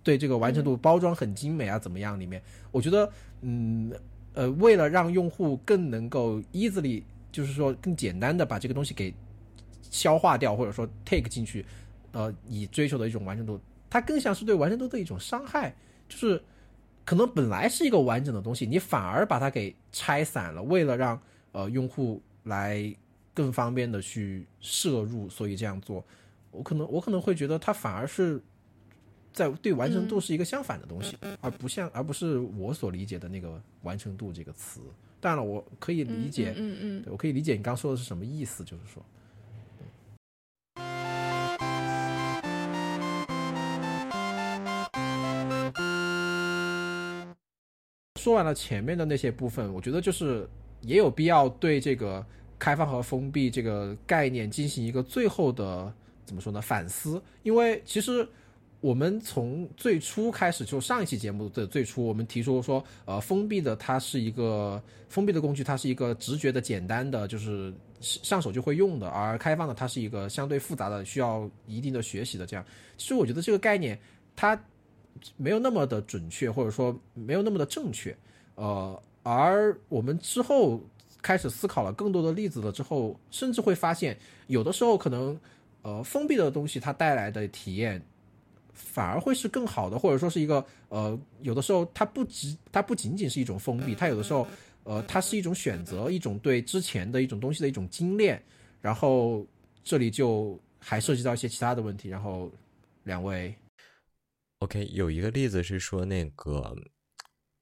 [0.02, 3.92] 对这个完成度包装很精美啊怎么样里面，我觉得嗯
[4.32, 9.12] 呃为了让用户更能够 easily 就是说更简单的把这个东西给
[9.90, 11.62] 消化掉或者说 take 进去，
[12.12, 15.74] 呃以追求的一种完成度，它更像是对完成度的一种伤害，
[16.08, 16.42] 就是
[17.04, 21.20] 可能本来是一个完整的东西，你反而把它给拆散了，为了让
[21.52, 22.90] 呃用户来
[23.36, 26.02] 更方便的去摄入，所以这样做。
[26.50, 28.42] 我可能我可能会觉得它反而是
[29.30, 34.80] 在对完成度是一个相反的东西，而不像而不是我所理解的那个完成度这个词。
[35.20, 39.04] 当然了，我可以理解，嗯嗯对我可以理解你刚说的是什么意思，就是说，
[48.18, 50.48] 说完了前面的那些部分，我觉得就是
[50.80, 52.24] 也有必要对这个
[52.58, 55.92] 开放和封闭这个概念进行一个最后的
[56.24, 58.26] 怎么说呢反思，因为其实
[58.80, 72.46] 我们从最初开始，就上一期节目的最初，我们提出说，呃，封闭的它是一个封闭的工具，它是一个直觉的、简单的，就是上手就会用的；而开放的它是一个相对复杂的，需要一定的学习的。
[72.46, 72.64] 这样，
[72.96, 73.98] 其实我觉得这个概念
[74.36, 74.60] 它
[75.36, 78.16] 没有那么的准确，或者说没有那么的正确。
[78.56, 80.80] 呃，而我们之后
[81.26, 84.16] 开始思考了更多的例子了之后，甚至会发现，
[84.46, 85.38] 有的时候可能，
[85.82, 88.00] 呃，封闭的东西它带来的体验。
[88.78, 94.46] 反而会是更好的，或者说是一个呃，有的时候它不只它不仅仅是一种封闭，它有的时候
[94.84, 98.40] 呃，它是一种选择，一种对之前的一种东西的一种精炼。
[98.82, 99.46] 然后
[99.82, 102.10] 这里就还涉及到一些其他的问题。
[102.10, 102.52] 然后
[103.04, 103.54] 两位
[104.58, 106.76] OK，有一个例子是说那个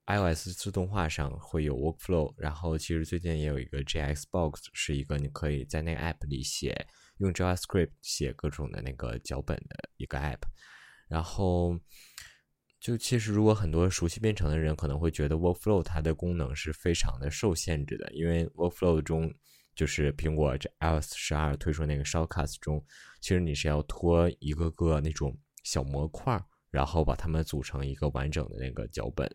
[0.07, 6.87] iOS 自动化上会有 workflow，然后其实最近也有一个 JXbox 是一个你可以在那个 app 里写
[7.19, 10.41] 用 JavaScript 写各种的那个脚本的一个 app。
[11.09, 11.79] 然后，
[12.81, 19.33] 就其实如果很多熟悉编程的人可能会觉得 Workflow 它的功能是非常的受限制的，因为 Workflow 中
[19.75, 22.85] 就是苹果这 iOS 十二推出那个 Shortcuts 中，
[23.21, 29.31] 其实你是要拖一个个那种小模块，然后把它们组成一个完整的那个脚本。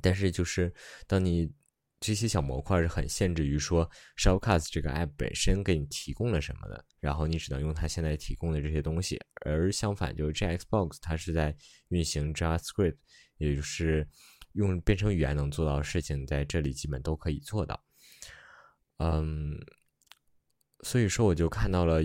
[0.00, 0.72] 但是就是
[1.06, 1.52] 当你
[2.00, 9.20] 这些小模块是很限制于说 Shortcuts 这个 app 本身给你提供了什么的，然后你只能用它现在提供的这些东西。
[9.44, 11.56] 而相反，就是 JXbox 它是在
[11.88, 12.96] 运行 JavaScript，
[13.38, 14.08] 也就是
[14.54, 17.80] 用编程语言能做到的事情，在这里基本都可以做到。
[18.98, 19.56] 嗯，
[20.82, 22.00] 所以说我就看到了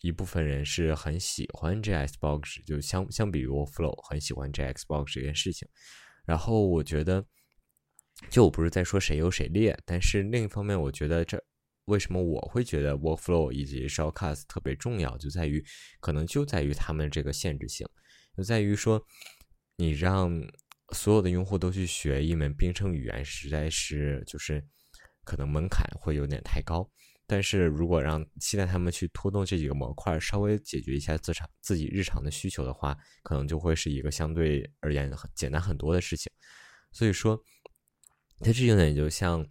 [0.00, 5.68] 一部分人是很喜欢 JXbox，就相相比于 Workflow 很喜欢 JXbox 这件事情。
[6.26, 7.24] 然后我觉得。
[8.30, 11.38] 就我不是在说谁优谁劣，但是另一方面，我觉得这
[11.84, 15.62] 为什么我会觉得 Workflow 以及 Shortcuts 特别重要，就在于
[16.00, 17.86] 可能就在于他们这个限制性，
[18.34, 18.98] 就在于说
[19.76, 20.32] 你让
[20.94, 24.64] 所有的用户都去学一门编程语言，实在是就是
[25.22, 26.90] 可能门槛会有点太高。
[27.26, 36.30] 但是如果让期待他们去拖动这几个模块，稍微解决一下自常自己日常的需求的话，可能就会是一个相对而言简单很多的事情。
[36.92, 37.40] 所以说。
[38.38, 39.42] 它这个呢，也就像，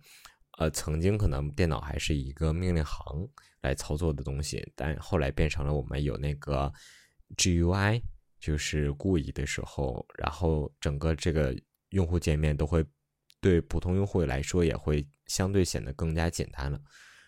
[0.60, 3.28] 呃，曾经可能电脑还是一个命令行
[3.62, 6.72] 来操作的东西，但后来变成了我们有那个
[7.36, 8.00] GUI，
[8.40, 11.60] 就是故意的时候，然后整个这个
[11.90, 12.86] 用户界面都会
[13.42, 16.80] 对普通用户来说也会相对显得更加简单了，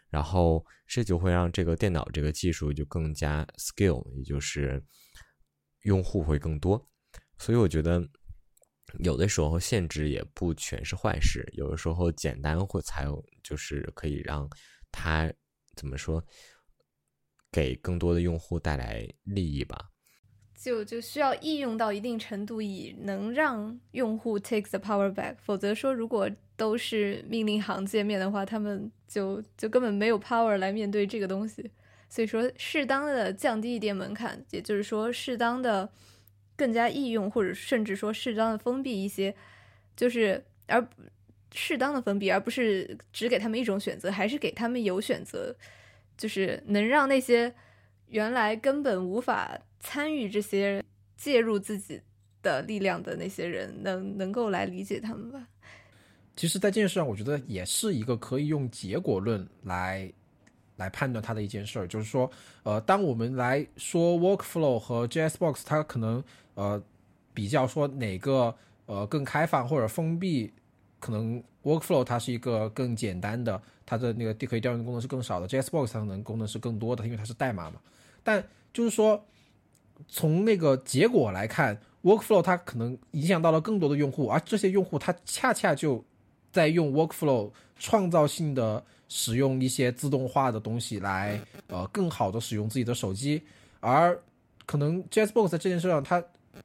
[0.10, 4.84] 然后这就会让这个电脑这个技术就更加 skill，也就是
[5.84, 6.90] 用户会更多，
[7.38, 8.08] 所以我觉得。
[9.00, 14.50] 有的时候限制也不全是坏事，有的时候简单会才有，就是可以让
[14.94, 15.30] 它
[15.76, 16.24] 怎么说，
[17.52, 19.92] 给更多的用户带来利益吧。
[20.56, 25.36] 就就需要应用到一定程度，以能让用户 take the power back。
[25.42, 31.72] 否则说，如果都是命令行界面的话，他们就就根本没有 power 来面对这个东西。
[32.10, 35.90] 所以说，适当的降低一点门槛，也就是说，适当的。
[36.58, 39.36] 更加易用，或者甚至说适当的封闭一些，
[39.96, 40.84] 就是而
[41.54, 45.56] 适当的封闭，而不是只给他们一种选择，还是给他们有选择，
[46.18, 47.54] 就是能让那些
[48.08, 50.84] 原来根本无法参与这些
[51.16, 52.02] 介入自己
[52.42, 55.48] 的力量的那些人，能能够来理解他们吧。
[56.38, 60.10] 其实，在这件事上，我觉得也是一个可以用结果论来。
[60.78, 62.30] 来判断它的一件事儿，就是说，
[62.62, 66.24] 呃，当我们来说 Workflow 和 JSBox，它可能
[66.54, 66.80] 呃
[67.34, 68.54] 比较说哪个
[68.86, 70.54] 呃更开放或者封闭，
[71.00, 77.82] 可能 workflow 它是一个更简单的，它的那个可以调用的功能是更少的，JSBox 它能功能是更多的，因为它是代码嘛。
[78.24, 79.20] 但就是说，
[80.08, 86.06] 从那个结果来看，workflow 它可能影响到了更多的用户，而这些用户他恰恰就
[86.52, 93.42] 在用 workflow 创造性的使用一些自动化的东西来呃更好的使用自己的手机，
[93.80, 94.20] 而
[94.66, 96.24] 可能 JSBox 在这件事上它。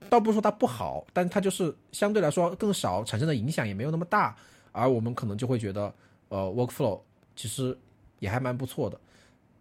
[0.09, 4.35] 倒不是说它不好，但它就是相对来说更少，产生的影响也没有那么大，
[4.73, 5.93] 而我们可能就会觉得，
[6.31, 6.99] 呃，workflow
[7.37, 7.77] 其实
[8.19, 8.99] 也还蛮不错的。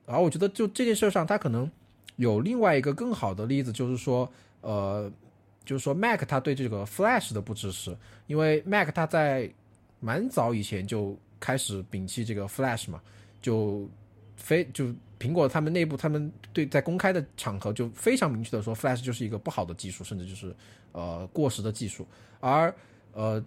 [0.05, 1.69] 而我觉得就这件事上，它可能
[2.15, 5.11] 有另外一个更好的例子，就是说，呃，
[5.65, 7.95] 就是说 Mac 它对这个 Flash 的不支持，
[8.27, 9.51] 因为 Mac 它在
[10.01, 13.01] 蛮早以前就开始摒弃这个 Flash 嘛，
[13.41, 13.89] 就
[14.35, 14.93] 非就。
[15.21, 20.55] 苹果他们内部，他们对在公开的场合就非常明确的说，Flash 就是一个不好的技术，甚至就是
[20.93, 22.07] 呃过时的技术。
[22.39, 22.73] 而
[23.13, 23.45] 呃，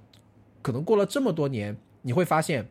[0.63, 2.65] 可能过了这么多年，你会发现，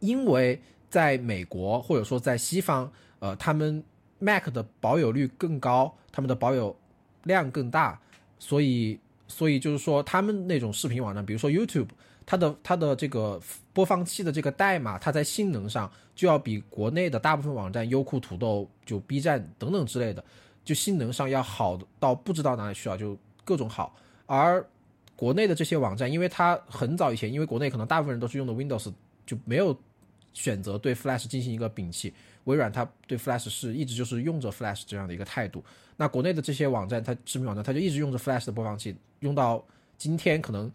[0.00, 0.60] 因为
[0.90, 3.80] 在美国或者说在西方，呃，他们
[4.18, 6.76] Mac 的保有率更高，他们的保有
[7.22, 8.00] 量更大，
[8.40, 8.98] 所以
[9.28, 11.90] 所以就是说，他们那种视频网站，比如说 YouTube。
[12.26, 13.40] 它的它的这个
[13.72, 20.22] 播放器的这个代码，它在性能上就要比国内的大部分网站，优酷、土豆、就 B 站等等之类的，
[20.64, 23.94] 就性能上要好到不知道哪里去啊，就各种好。
[24.26, 24.66] 而
[25.14, 28.92] 国内的这些网站，因为它很早以前，因为国内可能大部分人都是用的 Windows，
[29.24, 29.78] 就没有
[30.34, 32.12] 选择对 Flash 进行一个摒弃。
[32.44, 35.64] 微软它对 Flash 是一直就是用着 Flash 这样的一个态度。
[35.96, 39.64] 那国内的这些网站，它视频网站，它就一直用着 Flash 的播放器，用到
[39.96, 40.68] 今天可能。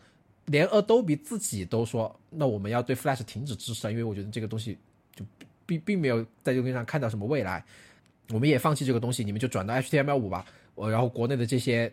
[0.45, 4.77] 连 Adobe 自己都说，那我们要对 Flash 停止支持，因为我觉得这个东西
[5.15, 5.23] 就
[5.65, 7.63] 并并没有在这个上看到什么未来，
[8.29, 10.45] 我们也放弃这个东西，你们就转到 HTML 五吧。
[10.75, 11.91] 我然后国内的这些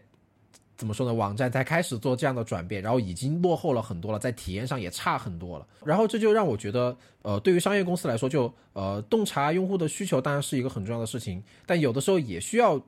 [0.77, 1.13] 怎么说呢？
[1.13, 5.67] 网站才开始做这样的转变，然后已经落后了很多了，在体验上也差很多了。
[5.85, 12.81] 然后这就让我觉得，呃，对于商业公司来说，就呃洞察用户的需求当然是一个很重要的事情，但有的时候也需要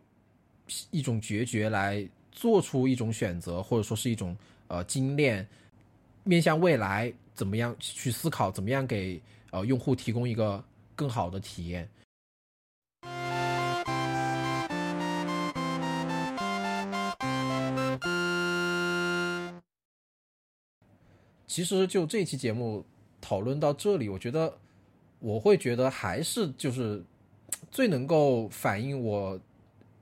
[0.90, 4.36] 一种决绝来做出一种选择，或者说是一种。
[4.70, 5.44] 呃，精炼，
[6.22, 8.52] 面向未来，怎么样去思考？
[8.52, 10.62] 怎么样给呃用户提供一个
[10.94, 11.88] 更好的体验？
[21.48, 22.86] 其实就这期节目
[23.20, 24.56] 讨论到这里，我觉得
[25.18, 27.02] 我会觉得还是就是
[27.72, 29.40] 最能够反映我。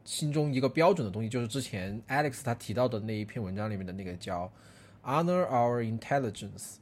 [0.09, 4.51] 心中一个标准的东西，就是之前 Alex 他提到的那一篇文章里面的那个叫
[5.05, 6.77] “honor our intelligence”，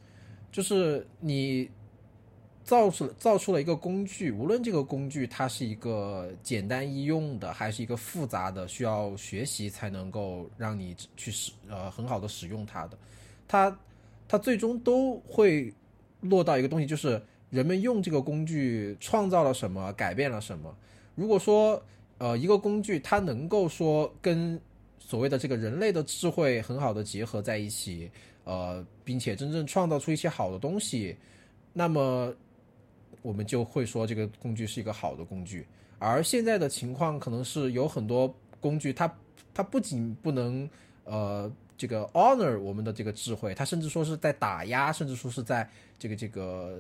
[0.52, 1.68] 就是你
[2.62, 12.96] 造出造出了一个工具，无论这个工具它是一个简单易用的，还是一个复杂的，需要学习才能够让你去使呃很好的使用它的，
[13.48, 13.78] 它
[14.28, 15.74] 它最终都会
[16.20, 17.20] 落到一个东西，就是
[17.50, 20.72] 人们用这个工具创造了什么，改变了什么。
[21.16, 21.82] 如果说
[22.18, 24.58] 呃，一个工具它能够说跟
[24.98, 28.10] 所谓的这个人类的智慧很好的结合在一起，
[28.44, 31.16] 呃，并且真正创造出一些好的东西，
[31.72, 32.34] 那么
[33.22, 35.66] 我们就会说这个工具是一个好的工具。
[35.98, 39.12] 而现在的情况可能是有很多工具，它
[39.54, 40.68] 它不仅不能
[41.04, 46.78] 呃这个 honor 我们的这个智慧，它甚至说是在打压，甚至说是在这个这个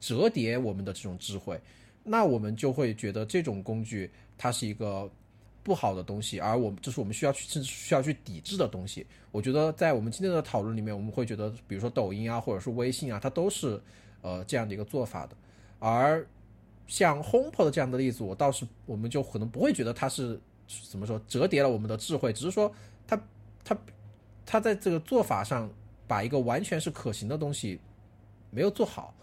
[0.00, 1.60] 折叠我们的这种智慧。
[2.04, 4.10] 那我们就会觉得这种工具
[4.42, 5.08] 它是一个
[5.62, 9.06] 不好的东西，而我们这是我们需要去甚至需要去抵制的东西。
[9.30, 13.80] 我觉得在我们今天的讨论里面，我们会觉得，比如说抖音啊，或者是微信啊，它都是
[14.20, 15.36] 呃这样的一个做法的。
[15.78, 16.26] 而
[16.88, 20.40] 像 HomePod 这样的例子，我倒是我们就可能不会觉得它是
[20.90, 22.72] 怎么说折叠了我们的智慧，只是说
[23.06, 23.16] 它
[23.62, 23.78] 它
[24.44, 25.70] 它在这个做法上
[26.08, 27.78] 把一个完全是可行的东西
[28.50, 29.14] 没有做好。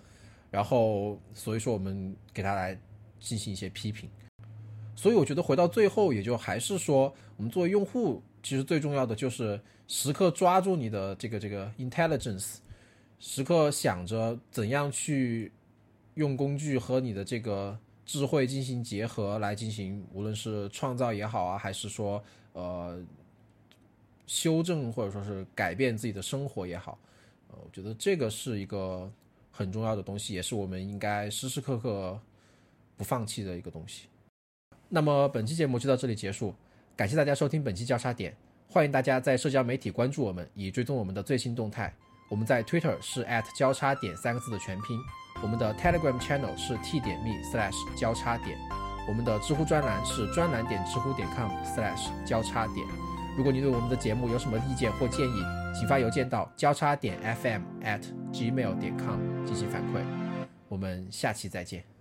[0.50, 2.80] 然后，所以说我们给他来
[3.20, 4.10] 进行一些批评。
[5.00, 9.58] 所以我觉得回到最后，也就还是说，我们作为用户，其实最重要的就是
[9.88, 12.58] 时刻抓住你的这个这个 intelligence，
[13.18, 15.50] 时刻想着怎样去
[16.16, 22.22] 用工具和你的这个智慧进行结合，来进行无论是创造也好啊，还是说
[22.52, 23.02] 呃
[24.28, 27.00] 修正或者说是改变自己的生活也好，
[27.48, 29.10] 呃，我觉得这个是一个。
[29.52, 32.18] 很重要的东西，也是我们应该时时刻刻
[32.96, 34.08] 不放弃的一个东西。
[34.90, 36.54] 那么本期节目就到这里结束，
[36.96, 38.36] 感谢大家收听本期交叉点，
[38.68, 41.94] 欢迎大家在社交媒体关注我们，以追踪我们的最新动态。
[42.28, 43.26] 我们在 Twitter 是
[43.56, 45.00] 交叉点三个字的全拼，
[45.44, 48.58] 我们的 Telegram Channel 是 t 点 me slash 交叉点，
[49.08, 52.86] 我们的知乎专栏是专栏点知乎点 com slash 交叉点。
[53.38, 55.44] 如果你对我们的节目有什么意见或建议，
[55.78, 58.02] 请发邮件到交叉点 FM at
[58.34, 60.02] gmail 点 com 进行反馈。
[60.68, 61.99] 我们下期再见。